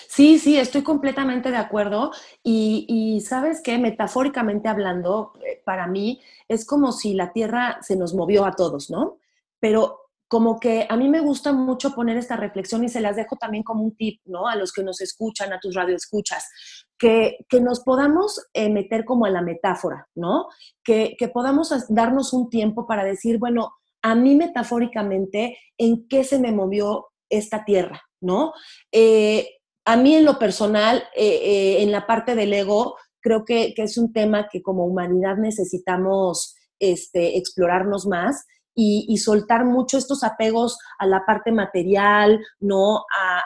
Sí, 0.07 0.39
sí, 0.39 0.57
estoy 0.57 0.83
completamente 0.83 1.51
de 1.51 1.57
acuerdo. 1.57 2.11
Y, 2.43 3.21
sabes 3.25 3.61
que 3.61 3.77
metafóricamente 3.77 4.67
hablando, 4.67 5.33
eh, 5.45 5.61
para 5.65 5.87
mí 5.87 6.21
es 6.47 6.65
como 6.65 6.91
si 6.91 7.13
la 7.13 7.31
Tierra 7.33 7.79
se 7.81 7.95
nos 7.95 8.13
movió 8.13 8.45
a 8.45 8.53
todos, 8.53 8.89
¿no? 8.89 9.17
Pero 9.59 10.01
como 10.27 10.59
que 10.59 10.85
a 10.89 10.97
mí 10.97 11.07
me 11.07 11.21
gusta 11.21 11.53
mucho 11.53 11.95
poner 11.95 12.17
esta 12.17 12.35
reflexión 12.35 12.83
y 12.83 12.89
se 12.89 12.99
las 12.99 13.15
dejo 13.15 13.37
también 13.37 13.63
como 13.63 13.83
un 13.83 13.95
tip, 13.95 14.21
¿no? 14.25 14.47
A 14.47 14.55
los 14.55 14.73
que 14.73 14.83
nos 14.83 14.99
escuchan, 14.99 15.53
a 15.53 15.59
tus 15.59 15.73
radioescuchas, 15.73 16.49
que, 16.97 17.37
que 17.47 17.61
nos 17.61 17.79
podamos 17.81 18.45
eh, 18.53 18.69
meter 18.69 19.05
como 19.05 19.25
en 19.25 19.33
la 19.33 19.41
metáfora, 19.41 20.07
¿no? 20.15 20.47
Que, 20.83 21.15
que 21.17 21.29
podamos 21.29 21.73
darnos 21.89 22.33
un 22.33 22.49
tiempo 22.49 22.85
para 22.85 23.05
decir, 23.05 23.37
bueno, 23.37 23.73
a 24.01 24.15
mí 24.15 24.35
metafóricamente, 24.35 25.57
¿en 25.77 26.07
qué 26.07 26.23
se 26.23 26.39
me 26.39 26.51
movió 26.51 27.07
esta 27.29 27.63
tierra, 27.65 28.01
¿no? 28.21 28.53
Eh, 28.91 29.56
a 29.87 29.95
mí 29.95 30.15
en 30.15 30.25
lo 30.25 30.37
personal, 30.37 31.01
eh, 31.15 31.77
en 31.79 31.93
la 31.93 32.05
parte 32.05 32.35
del 32.35 32.51
ego, 32.53 32.97
creo 33.21 33.45
que, 33.45 33.73
que, 33.73 33.83
es 33.83 33.97
un 33.97 34.11
tema 34.11 34.49
que 34.51 34.61
como 34.61 34.85
humanidad 34.85 35.37
necesitamos 35.37 36.55
este, 36.77 37.37
explorarnos 37.37 38.05
más 38.05 38.45
y, 38.75 39.17
soltar 39.17 39.65
mucho 39.65 39.97
estos 39.97 40.23
apegos 40.23 40.77
a 40.99 41.07
la 41.07 41.25
parte 41.25 41.51
material, 41.51 42.39
¿no? 42.59 43.05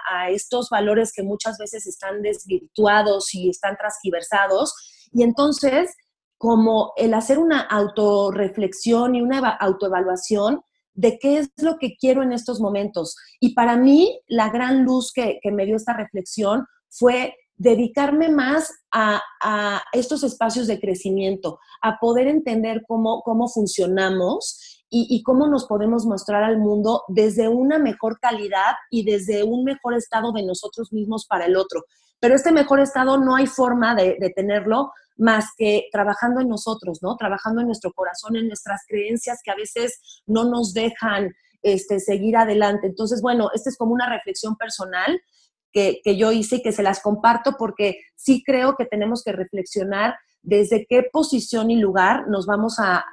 A, 0.10 0.30
estos 0.30 0.69
valores 0.69 1.13
que 1.15 1.23
muchas 1.23 1.58
veces 1.58 1.88
están 1.88 2.21
desvirtuados 2.21 3.34
y 3.34 3.49
están 3.49 3.77
transgiversados. 3.77 4.73
Y 5.13 5.23
entonces, 5.23 5.95
como 6.38 6.91
el 6.97 7.13
hacer 7.13 7.38
una 7.38 7.62
autorreflexión 7.62 9.15
y 9.15 9.21
una 9.21 9.39
autoevaluación 9.51 10.63
de 10.93 11.17
qué 11.19 11.39
es 11.39 11.49
lo 11.58 11.77
que 11.77 11.95
quiero 11.97 12.23
en 12.23 12.32
estos 12.32 12.60
momentos. 12.60 13.15
Y 13.39 13.54
para 13.54 13.77
mí, 13.77 14.19
la 14.27 14.49
gran 14.49 14.84
luz 14.84 15.12
que, 15.13 15.39
me 15.51 15.65
dio 15.65 15.75
esta 15.75 15.93
reflexión 15.93 16.65
fue 16.89 17.36
dedicarme 17.56 18.30
más 18.30 18.73
a, 18.91 19.21
estos 19.93 20.23
espacios 20.23 20.67
de 20.67 20.80
crecimiento, 20.80 21.60
a 21.82 21.97
poder 21.99 22.27
entender 22.27 22.84
cómo, 22.88 23.21
cómo 23.21 23.47
funcionamos 23.47 24.82
y, 24.93 25.23
cómo 25.23 25.47
nos 25.47 25.65
podemos 25.67 26.06
mostrar 26.06 26.43
al 26.43 26.58
mundo 26.58 27.04
desde 27.08 27.47
una 27.47 27.80
mejor 27.80 28.19
calidad 28.19 28.73
y 28.89 29.06
desde 29.06 29.41
un 29.43 29.63
mejor 29.63 29.93
estado 29.93 30.34
de 30.34 30.43
nosotros 30.43 30.91
mismos 30.91 31.25
para 31.25 31.45
el 31.45 31.56
otro. 31.56 31.86
Pero 32.19 32.36
este 32.36 32.51
mejor 32.51 32.82
estado 32.82 33.17
no 33.17 33.36
hay 33.36 33.47
forma 33.47 33.95
de, 33.95 34.17
tenerlo 34.36 34.91
más 35.17 35.50
que 35.58 35.88
trabajando 35.91 36.41
en 36.41 36.47
nosotros, 36.47 37.00
¿no? 37.02 37.15
Trabajando 37.15 37.62
en 37.62 37.67
nuestro 37.67 37.91
corazón, 37.93 38.36
en 38.36 38.47
nuestras 38.47 38.82
creencias 38.88 39.39
que 39.43 39.52
a 39.52 39.56
veces 39.56 40.00
no 40.26 40.45
nos 40.45 40.74
dejan 40.74 41.34
este, 41.62 42.00
seguir 42.00 42.38
adelante. 42.38 42.88
Entonces, 42.88 43.21
bueno, 43.21 43.50
esta 43.54 43.69
es 43.69 43.78
como 43.78 43.93
una 43.93 44.10
reflexión 44.10 44.56
personal 44.56 45.21
que, 45.71 46.02
que, 46.04 46.17
yo 46.17 46.32
hice 46.32 46.58
y 46.58 46.62
que 46.62 46.71
se 46.71 46.84
las 46.84 47.02
comparto 47.02 47.56
porque 47.58 47.97
sí 48.15 48.43
creo 48.45 48.76
que 48.76 48.86
tenemos 48.86 49.24
que 49.24 49.32
reflexionar 49.32 50.15
desde 50.43 50.86
qué 50.88 51.04
posición 51.12 51.71
y 51.71 51.78
lugar 51.78 52.28
nos 52.28 52.45
vamos 52.45 52.78
a, 52.80 53.06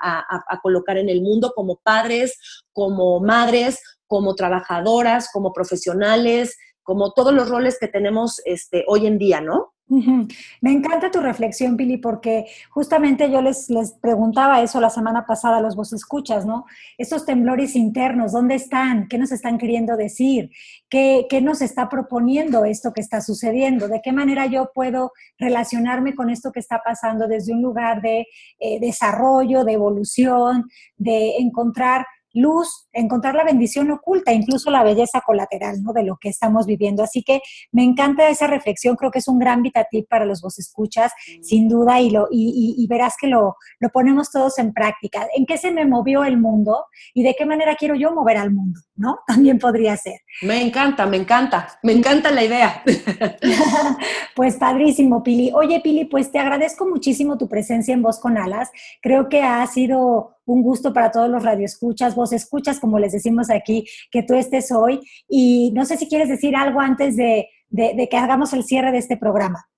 colocar 0.62 0.96
en 0.96 1.08
el 1.08 1.22
mundo 1.22 1.52
como 1.54 1.76
padres, 1.76 2.38
como 2.72 3.20
madres, 3.20 3.80
como 4.06 4.34
trabajadoras, 4.34 5.30
como 5.32 5.52
profesionales, 5.52 6.56
como 6.82 7.12
todos 7.12 7.34
los 7.34 7.48
roles 7.48 7.78
que 7.78 7.88
tenemos 7.88 8.40
este, 8.44 8.84
hoy 8.86 9.06
en 9.06 9.18
día, 9.18 9.40
¿no? 9.40 9.74
Me 9.88 10.72
encanta 10.72 11.10
tu 11.10 11.20
reflexión, 11.20 11.76
Pili, 11.76 11.96
porque 11.96 12.46
justamente 12.70 13.30
yo 13.30 13.40
les, 13.40 13.70
les 13.70 13.92
preguntaba 13.92 14.60
eso 14.60 14.80
la 14.80 14.90
semana 14.90 15.24
pasada 15.26 15.58
a 15.58 15.60
los 15.60 15.76
vos 15.76 15.92
escuchas, 15.92 16.44
¿no? 16.44 16.66
Estos 16.98 17.24
temblores 17.24 17.74
internos, 17.74 18.32
¿dónde 18.32 18.54
están? 18.54 19.08
¿Qué 19.08 19.16
nos 19.16 19.32
están 19.32 19.56
queriendo 19.56 19.96
decir? 19.96 20.50
¿Qué, 20.90 21.26
¿Qué, 21.30 21.40
nos 21.40 21.62
está 21.62 21.88
proponiendo 21.88 22.64
esto 22.64 22.92
que 22.92 23.00
está 23.00 23.20
sucediendo? 23.20 23.88
¿De 23.88 24.02
qué 24.02 24.12
manera 24.12 24.46
yo 24.46 24.70
puedo 24.74 25.12
relacionarme 25.38 26.14
con 26.14 26.28
esto 26.28 26.52
que 26.52 26.60
está 26.60 26.82
pasando 26.84 27.26
desde 27.26 27.52
un 27.52 27.62
lugar 27.62 28.02
de 28.02 28.26
eh, 28.58 28.80
desarrollo, 28.80 29.64
de 29.64 29.72
evolución, 29.72 30.68
de 30.96 31.36
encontrar 31.38 32.04
luz, 32.34 32.87
encontrar 32.98 33.34
la 33.34 33.44
bendición 33.44 33.90
oculta, 33.90 34.32
incluso 34.32 34.70
la 34.70 34.82
belleza 34.82 35.22
colateral, 35.24 35.82
¿no? 35.82 35.92
De 35.92 36.02
lo 36.02 36.16
que 36.16 36.28
estamos 36.28 36.66
viviendo. 36.66 37.02
Así 37.02 37.22
que 37.22 37.40
me 37.72 37.84
encanta 37.84 38.28
esa 38.28 38.46
reflexión, 38.46 38.96
creo 38.96 39.10
que 39.10 39.20
es 39.20 39.28
un 39.28 39.38
gran 39.38 39.62
vitatip 39.62 40.08
para 40.08 40.24
los 40.24 40.40
vos 40.40 40.58
escuchas, 40.58 41.12
sin 41.42 41.68
duda, 41.68 42.00
y, 42.00 42.10
lo, 42.10 42.28
y, 42.30 42.86
verás 42.88 43.14
que 43.20 43.28
lo, 43.28 43.56
lo, 43.80 43.88
ponemos 43.90 44.30
todos 44.30 44.58
en 44.58 44.72
práctica. 44.72 45.26
¿En 45.34 45.46
qué 45.46 45.58
se 45.58 45.70
me 45.70 45.86
movió 45.86 46.24
el 46.24 46.38
mundo 46.38 46.86
y 47.14 47.22
de 47.22 47.34
qué 47.36 47.46
manera 47.46 47.76
quiero 47.76 47.94
yo 47.94 48.12
mover 48.12 48.36
al 48.36 48.52
mundo, 48.52 48.80
¿no? 48.96 49.18
También 49.26 49.58
podría 49.58 49.96
ser. 49.96 50.20
Me 50.42 50.62
encanta, 50.62 51.06
me 51.06 51.16
encanta, 51.16 51.78
me 51.82 51.92
encanta 51.92 52.30
la 52.30 52.44
idea. 52.44 52.82
pues 54.34 54.56
padrísimo, 54.56 55.22
Pili. 55.22 55.52
Oye, 55.54 55.80
Pili, 55.80 56.04
pues 56.04 56.30
te 56.30 56.38
agradezco 56.38 56.86
muchísimo 56.86 57.38
tu 57.38 57.48
presencia 57.48 57.94
en 57.94 58.02
Voz 58.02 58.18
con 58.18 58.38
Alas. 58.38 58.70
Creo 59.00 59.28
que 59.28 59.42
ha 59.42 59.66
sido 59.66 60.38
un 60.48 60.62
gusto 60.62 60.94
para 60.94 61.10
todos 61.10 61.28
los 61.28 61.42
radioescuchas, 61.42 62.14
vos 62.14 62.32
escuchas, 62.32 62.80
como 62.80 62.87
les 62.96 63.12
decimos 63.12 63.50
aquí, 63.50 63.84
que 64.12 64.22
tú 64.22 64.34
estés 64.34 64.70
hoy. 64.70 65.00
Y 65.28 65.72
no 65.74 65.84
sé 65.84 65.96
si 65.96 66.08
quieres 66.08 66.28
decir 66.28 66.54
algo 66.54 66.80
antes 66.80 67.16
de, 67.16 67.48
que 67.74 68.16
hagamos 68.16 68.52
el 68.52 68.62
cierre 68.62 68.92
de 68.92 68.98
este 68.98 69.16
programa. 69.16 69.68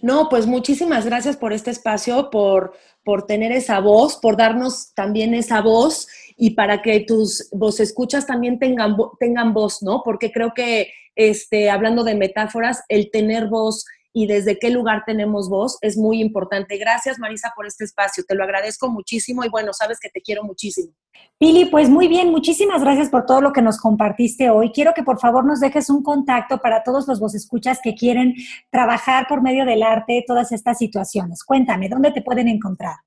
No, 0.00 0.28
pues 0.28 0.46
muchísimas 0.46 1.04
gracias 1.04 1.36
por 1.36 1.52
este 1.52 1.72
espacio, 1.72 2.30
por, 2.30 2.74
por 3.02 3.26
tener 3.26 3.50
esa 3.50 3.80
voz, 3.80 4.16
por 4.16 4.36
darnos 4.36 4.94
también 4.94 5.34
esa 5.34 5.60
voz 5.60 6.06
y 6.36 6.50
para 6.50 6.80
que 6.80 7.00
tus 7.00 7.48
vos 7.50 7.80
escuchas 7.80 8.24
también 8.24 8.60
tengan, 8.60 8.96
tengan 9.18 9.52
voz, 9.52 9.82
¿no? 9.82 10.02
Porque 10.04 10.30
creo 10.30 10.52
que, 10.54 10.92
este, 11.16 11.70
hablando 11.70 12.04
de 12.04 12.14
metáforas, 12.14 12.82
el 12.88 13.10
tener 13.10 13.48
voz 13.48 13.84
y 14.16 14.28
desde 14.28 14.58
qué 14.60 14.70
lugar 14.70 15.02
tenemos 15.04 15.50
voz 15.50 15.76
es 15.80 15.96
muy 15.96 16.20
importante. 16.20 16.78
Gracias, 16.78 17.18
Marisa, 17.18 17.52
por 17.54 17.66
este 17.66 17.84
espacio. 17.84 18.22
Te 18.26 18.36
lo 18.36 18.44
agradezco 18.44 18.88
muchísimo 18.88 19.44
y 19.44 19.48
bueno, 19.48 19.72
sabes 19.72 19.98
que 19.98 20.08
te 20.08 20.22
quiero 20.22 20.44
muchísimo. 20.44 20.92
Pili, 21.36 21.64
pues 21.64 21.90
muy 21.90 22.06
bien, 22.06 22.30
muchísimas 22.30 22.80
gracias 22.80 23.10
por 23.10 23.26
todo 23.26 23.40
lo 23.40 23.52
que 23.52 23.60
nos 23.60 23.78
compartiste 23.78 24.50
hoy. 24.50 24.70
Quiero 24.70 24.94
que 24.94 25.02
por 25.02 25.18
favor 25.18 25.44
nos 25.44 25.58
dejes 25.58 25.90
un 25.90 26.04
contacto 26.04 26.58
para 26.58 26.84
todos 26.84 27.08
los 27.08 27.18
vos 27.18 27.34
escuchas 27.34 27.80
que 27.82 27.96
quieren 27.96 28.34
trabajar 28.70 29.26
por 29.28 29.42
medio 29.42 29.64
del 29.64 29.82
arte 29.82 30.24
todas 30.24 30.52
estas 30.52 30.78
situaciones. 30.78 31.42
Cuéntame, 31.42 31.88
¿dónde 31.88 32.12
te 32.12 32.22
pueden 32.22 32.46
encontrar? 32.46 32.98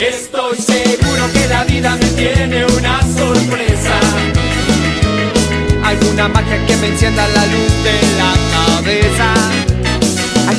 Estoy 0.00 0.56
seguro 0.56 1.30
que 1.32 1.46
la 1.48 1.64
vida 1.64 1.94
me 1.96 2.06
tiene 2.10 2.64
una 2.64 3.02
sorpresa. 3.02 4.00
Alguna 5.84 6.28
magia 6.28 6.64
que 6.66 6.76
me 6.76 6.86
encienda 6.88 7.26
la 7.28 7.46
luz 7.46 7.72
de 7.84 8.00
la 8.16 8.34
cabeza 8.52 9.34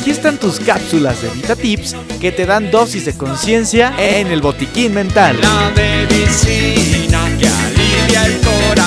Aquí 0.02 0.10
están 0.10 0.40
tus 0.40 0.60
cápsulas 0.60 1.22
de 1.22 1.30
Vita 1.30 1.56
Tips 1.56 1.96
que 2.20 2.32
te 2.32 2.48
dan 2.48 2.72
dosis 2.72 3.06
de 3.06 3.16
conciencia 3.16 3.94
en 4.00 4.32
el 4.32 4.42
botiquín 4.42 4.96
mental. 4.96 5.40
La 5.40 5.72
medicina 5.76 7.30
que 7.38 7.48
alivia 7.48 8.26
el 8.26 8.40
corazón. 8.40 8.81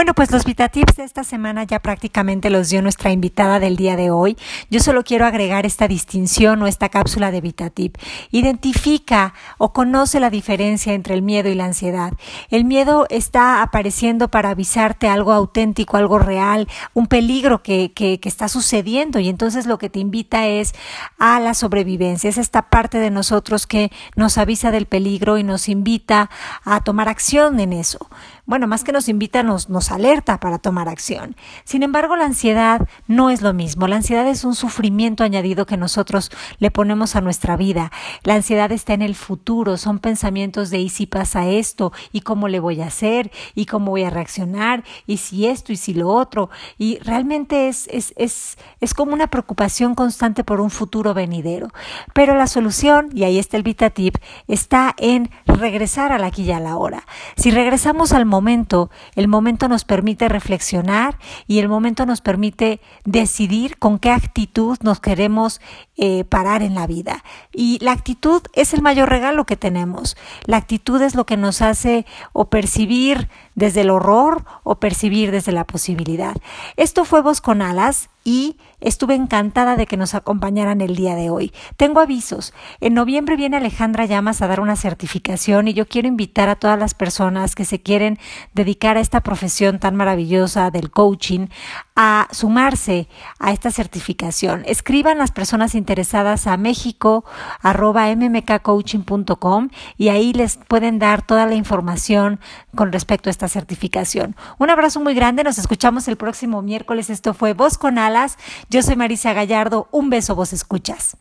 Bueno, 0.00 0.14
pues 0.14 0.30
los 0.30 0.46
VitaTips 0.46 0.96
de 0.96 1.04
esta 1.04 1.24
semana 1.24 1.64
ya 1.64 1.78
prácticamente 1.78 2.48
los 2.48 2.70
dio 2.70 2.80
nuestra 2.80 3.12
invitada 3.12 3.60
del 3.60 3.76
día 3.76 3.96
de 3.96 4.10
hoy. 4.10 4.38
Yo 4.70 4.80
solo 4.80 5.04
quiero 5.04 5.26
agregar 5.26 5.66
esta 5.66 5.88
distinción 5.88 6.62
o 6.62 6.66
esta 6.66 6.88
cápsula 6.88 7.30
de 7.30 7.42
VitaTip. 7.42 7.98
Identifica 8.30 9.34
o 9.58 9.74
conoce 9.74 10.18
la 10.18 10.30
diferencia 10.30 10.94
entre 10.94 11.12
el 11.12 11.20
miedo 11.20 11.50
y 11.50 11.54
la 11.54 11.66
ansiedad. 11.66 12.14
El 12.48 12.64
miedo 12.64 13.06
está 13.10 13.60
apareciendo 13.60 14.28
para 14.28 14.48
avisarte 14.48 15.06
algo 15.06 15.34
auténtico, 15.34 15.98
algo 15.98 16.18
real, 16.18 16.66
un 16.94 17.06
peligro 17.06 17.62
que, 17.62 17.92
que, 17.92 18.20
que 18.20 18.28
está 18.30 18.48
sucediendo 18.48 19.18
y 19.18 19.28
entonces 19.28 19.66
lo 19.66 19.76
que 19.76 19.90
te 19.90 19.98
invita 19.98 20.46
es 20.46 20.74
a 21.18 21.40
la 21.40 21.52
sobrevivencia. 21.52 22.30
Es 22.30 22.38
esta 22.38 22.70
parte 22.70 22.96
de 22.96 23.10
nosotros 23.10 23.66
que 23.66 23.92
nos 24.16 24.38
avisa 24.38 24.70
del 24.70 24.86
peligro 24.86 25.36
y 25.36 25.44
nos 25.44 25.68
invita 25.68 26.30
a 26.64 26.80
tomar 26.80 27.10
acción 27.10 27.60
en 27.60 27.74
eso 27.74 28.08
bueno, 28.50 28.66
más 28.66 28.82
que 28.82 28.90
nos 28.90 29.08
invita, 29.08 29.44
nos, 29.44 29.68
nos 29.68 29.92
alerta 29.92 30.40
para 30.40 30.58
tomar 30.58 30.88
acción. 30.88 31.36
Sin 31.62 31.84
embargo, 31.84 32.16
la 32.16 32.24
ansiedad 32.24 32.88
no 33.06 33.30
es 33.30 33.42
lo 33.42 33.52
mismo. 33.52 33.86
La 33.86 33.94
ansiedad 33.94 34.26
es 34.26 34.42
un 34.42 34.56
sufrimiento 34.56 35.22
añadido 35.22 35.66
que 35.66 35.76
nosotros 35.76 36.32
le 36.58 36.72
ponemos 36.72 37.14
a 37.14 37.20
nuestra 37.20 37.56
vida. 37.56 37.92
La 38.24 38.34
ansiedad 38.34 38.72
está 38.72 38.92
en 38.92 39.02
el 39.02 39.14
futuro, 39.14 39.76
son 39.76 40.00
pensamientos 40.00 40.70
de 40.70 40.80
y 40.80 40.88
si 40.88 41.06
pasa 41.06 41.46
esto, 41.46 41.92
y 42.10 42.22
cómo 42.22 42.48
le 42.48 42.58
voy 42.58 42.80
a 42.80 42.88
hacer, 42.88 43.30
y 43.54 43.66
cómo 43.66 43.92
voy 43.92 44.02
a 44.02 44.10
reaccionar, 44.10 44.82
y 45.06 45.18
si 45.18 45.46
esto, 45.46 45.72
y 45.72 45.76
si 45.76 45.94
lo 45.94 46.08
otro. 46.08 46.50
Y 46.76 46.98
realmente 47.04 47.68
es, 47.68 47.86
es, 47.92 48.12
es, 48.16 48.58
es 48.80 48.94
como 48.94 49.12
una 49.12 49.28
preocupación 49.28 49.94
constante 49.94 50.42
por 50.42 50.60
un 50.60 50.70
futuro 50.70 51.14
venidero. 51.14 51.68
Pero 52.14 52.34
la 52.34 52.48
solución, 52.48 53.10
y 53.14 53.22
ahí 53.22 53.38
está 53.38 53.56
el 53.56 53.62
VitaTip, 53.62 54.16
está 54.48 54.96
en 54.98 55.30
regresar 55.46 56.10
al 56.10 56.24
aquí 56.24 56.42
y 56.42 56.50
a 56.50 56.58
la 56.58 56.76
hora. 56.76 57.04
Si 57.36 57.52
regresamos 57.52 58.12
al 58.12 58.26
momento, 58.26 58.39
momento. 58.40 58.90
El 59.16 59.28
momento 59.28 59.68
nos 59.68 59.84
permite 59.84 60.28
reflexionar 60.28 61.18
y 61.46 61.58
el 61.58 61.68
momento 61.68 62.06
nos 62.06 62.20
permite 62.22 62.80
decidir 63.04 63.78
con 63.78 63.98
qué 63.98 64.10
actitud 64.10 64.78
nos 64.82 64.98
queremos 65.00 65.60
eh, 65.96 66.24
parar 66.24 66.62
en 66.62 66.74
la 66.74 66.86
vida. 66.86 67.22
Y 67.52 67.78
la 67.84 67.92
actitud 67.92 68.42
es 68.54 68.72
el 68.72 68.80
mayor 68.82 69.10
regalo 69.10 69.44
que 69.44 69.56
tenemos. 69.56 70.16
La 70.46 70.56
actitud 70.56 71.02
es 71.02 71.14
lo 71.14 71.26
que 71.26 71.36
nos 71.36 71.60
hace 71.60 72.06
o 72.32 72.46
percibir 72.46 73.28
desde 73.54 73.82
el 73.82 73.90
horror 73.90 74.44
o 74.62 74.76
percibir 74.76 75.30
desde 75.30 75.52
la 75.52 75.64
posibilidad. 75.64 76.36
Esto 76.76 77.04
fue 77.04 77.20
Voz 77.20 77.40
con 77.40 77.60
Alas 77.62 78.09
y 78.24 78.56
estuve 78.80 79.14
encantada 79.14 79.76
de 79.76 79.86
que 79.86 79.96
nos 79.96 80.14
acompañaran 80.14 80.80
el 80.80 80.96
día 80.96 81.14
de 81.14 81.30
hoy. 81.30 81.52
Tengo 81.76 82.00
avisos. 82.00 82.52
En 82.80 82.94
noviembre 82.94 83.36
viene 83.36 83.56
Alejandra 83.56 84.04
Llamas 84.04 84.42
a 84.42 84.46
dar 84.46 84.60
una 84.60 84.76
certificación 84.76 85.68
y 85.68 85.74
yo 85.74 85.86
quiero 85.86 86.08
invitar 86.08 86.48
a 86.48 86.56
todas 86.56 86.78
las 86.78 86.94
personas 86.94 87.54
que 87.54 87.64
se 87.64 87.80
quieren 87.80 88.18
dedicar 88.54 88.96
a 88.96 89.00
esta 89.00 89.20
profesión 89.20 89.78
tan 89.78 89.96
maravillosa 89.96 90.70
del 90.70 90.90
coaching 90.90 91.48
a 91.96 92.28
sumarse 92.30 93.08
a 93.38 93.52
esta 93.52 93.70
certificación. 93.70 94.62
Escriban 94.66 95.18
las 95.18 95.32
personas 95.32 95.74
interesadas 95.74 96.46
a 96.46 96.56
méxico 96.56 97.24
mmkcoaching.com 97.62 99.68
y 99.98 100.08
ahí 100.08 100.32
les 100.32 100.56
pueden 100.56 100.98
dar 100.98 101.22
toda 101.22 101.46
la 101.46 101.54
información 101.54 102.40
con 102.74 102.92
respecto 102.92 103.28
a 103.28 103.32
esta 103.32 103.48
certificación. 103.48 104.36
Un 104.58 104.70
abrazo 104.70 105.00
muy 105.00 105.14
grande, 105.14 105.44
nos 105.44 105.58
escuchamos 105.58 106.08
el 106.08 106.16
próximo 106.16 106.62
miércoles. 106.62 107.10
Esto 107.10 107.34
fue 107.34 107.52
Voz 107.52 107.76
con 107.76 107.98
Alas. 108.10 108.36
Yo 108.68 108.82
soy 108.82 108.96
Marisa 108.96 109.32
Gallardo. 109.32 109.88
Un 109.90 110.10
beso, 110.10 110.34
vos 110.34 110.52
escuchas. 110.52 111.16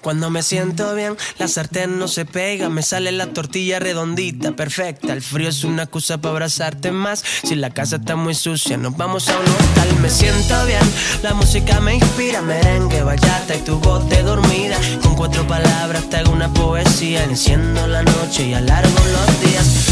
Cuando 0.00 0.30
me 0.30 0.42
siento 0.42 0.94
bien, 0.96 1.16
la 1.38 1.46
sartén 1.46 1.98
no 1.98 2.08
se 2.08 2.24
pega, 2.24 2.68
me 2.68 2.82
sale 2.82 3.12
la 3.12 3.28
tortilla 3.28 3.78
redondita, 3.78 4.50
perfecta. 4.52 5.12
El 5.12 5.22
frío 5.22 5.48
es 5.48 5.62
una 5.62 5.84
excusa 5.84 6.18
para 6.18 6.32
abrazarte 6.32 6.90
más. 6.90 7.22
Si 7.44 7.54
la 7.54 7.70
casa 7.70 7.96
está 7.96 8.16
muy 8.16 8.34
sucia, 8.34 8.76
nos 8.76 8.96
vamos 8.96 9.28
a 9.28 9.38
un 9.38 9.46
hotel. 9.46 10.00
Me 10.00 10.10
siento 10.10 10.66
bien, 10.66 10.82
la 11.22 11.34
música 11.34 11.80
me 11.80 11.94
inspira, 11.94 12.42
merengue, 12.42 13.02
bachata 13.02 13.54
y 13.54 13.60
tu 13.60 13.78
voz 13.78 14.08
de 14.08 14.22
dormida. 14.22 14.76
Con 15.02 15.14
cuatro 15.14 15.46
palabras 15.46 16.08
te 16.10 16.16
hago 16.16 16.32
una 16.32 16.52
poesía, 16.52 17.22
enciendo 17.22 17.86
la 17.86 18.02
noche 18.02 18.48
y 18.48 18.54
alargo 18.54 18.98
los 18.98 19.40
días. 19.40 19.91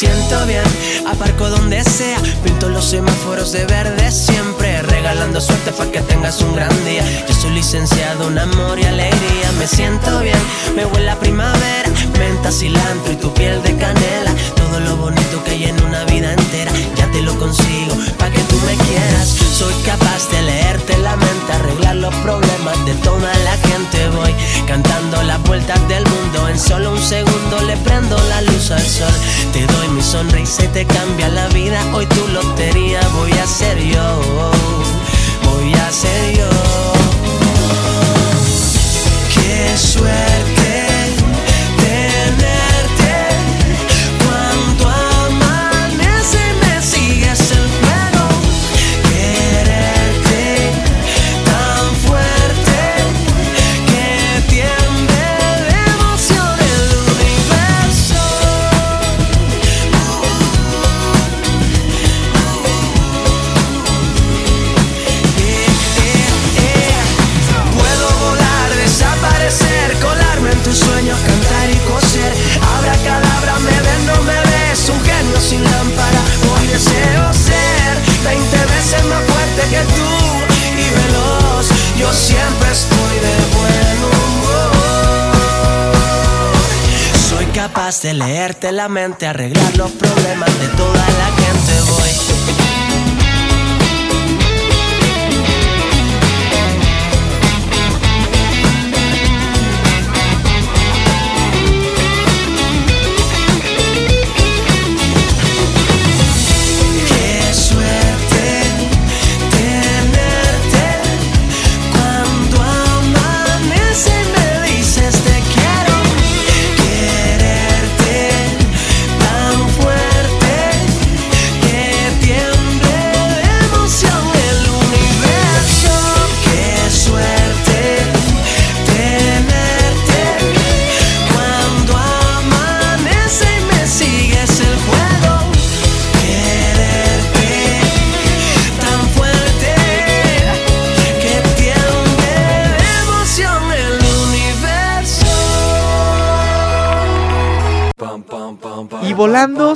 siento 0.00 0.46
bien, 0.46 0.64
aparco 1.06 1.50
donde 1.50 1.84
sea, 1.84 2.16
pinto 2.42 2.70
los 2.70 2.86
semáforos 2.86 3.52
de 3.52 3.66
verde 3.66 4.10
siempre, 4.10 4.80
regalando 4.80 5.42
suerte 5.42 5.72
para 5.72 5.92
que 5.92 6.00
tengas 6.00 6.40
un 6.40 6.56
gran 6.56 6.72
día. 6.86 7.04
Yo 7.28 7.34
soy 7.34 7.50
licenciado 7.50 8.28
en 8.28 8.38
amor 8.38 8.78
y 8.78 8.84
alegría, 8.84 9.52
me 9.58 9.66
siento 9.66 10.20
bien, 10.20 10.38
me 10.74 10.86
huele 10.86 11.10
a 11.10 11.20
primavera, 11.20 11.90
menta, 12.18 12.50
cilantro 12.50 13.12
y 13.12 13.16
tu 13.16 13.30
piel 13.34 13.62
de 13.62 13.76
canela, 13.76 14.32
lo 14.84 14.96
bonito 14.96 15.42
que 15.44 15.52
hay 15.52 15.64
en 15.64 15.82
una 15.82 16.04
vida 16.04 16.32
entera, 16.32 16.72
ya 16.96 17.10
te 17.10 17.22
lo 17.22 17.36
consigo, 17.38 17.94
para 18.18 18.30
que 18.32 18.40
tú 18.42 18.56
me 18.66 18.74
quieras. 18.76 19.28
Soy 19.28 19.74
capaz 19.84 20.28
de 20.30 20.42
leerte 20.42 20.96
la 20.98 21.16
mente, 21.16 21.52
arreglar 21.52 21.96
los 21.96 22.14
problemas 22.16 22.84
de 22.86 22.94
toda 22.94 23.32
la 23.44 23.56
gente. 23.68 24.08
Voy 24.10 24.34
cantando 24.66 25.22
las 25.22 25.42
vueltas 25.42 25.80
del 25.88 26.04
mundo, 26.06 26.48
en 26.48 26.58
solo 26.58 26.92
un 26.92 27.02
segundo 27.02 27.60
le 27.66 27.76
prendo 27.78 28.16
la 28.28 28.42
luz 28.42 28.70
al 28.70 28.86
sol. 28.86 29.12
Te 29.52 29.66
doy 29.66 29.88
mi 29.88 30.02
sonrisa 30.02 30.64
y 30.64 30.68
te 30.68 30.86
cambia 30.86 31.28
la 31.28 31.48
vida. 31.48 31.80
Hoy 31.94 32.06
tu 32.06 32.26
lotería 32.28 33.00
voy 33.16 33.32
a 33.32 33.46
ser 33.46 33.78
yo, 33.78 34.20
voy 35.44 35.74
a 35.74 35.90
ser 35.92 36.36
yo. 36.36 36.50
Qué 39.34 39.76
suerte. 39.76 40.39
De 87.90 88.14
leerte 88.14 88.70
la 88.70 88.88
mente, 88.88 89.26
arreglar 89.26 89.76
los 89.76 89.90
problemas 89.90 90.60
de 90.60 90.68
toda 90.76 90.92
la 90.94 91.26
gente. 91.42 91.72
Voy 91.90 92.69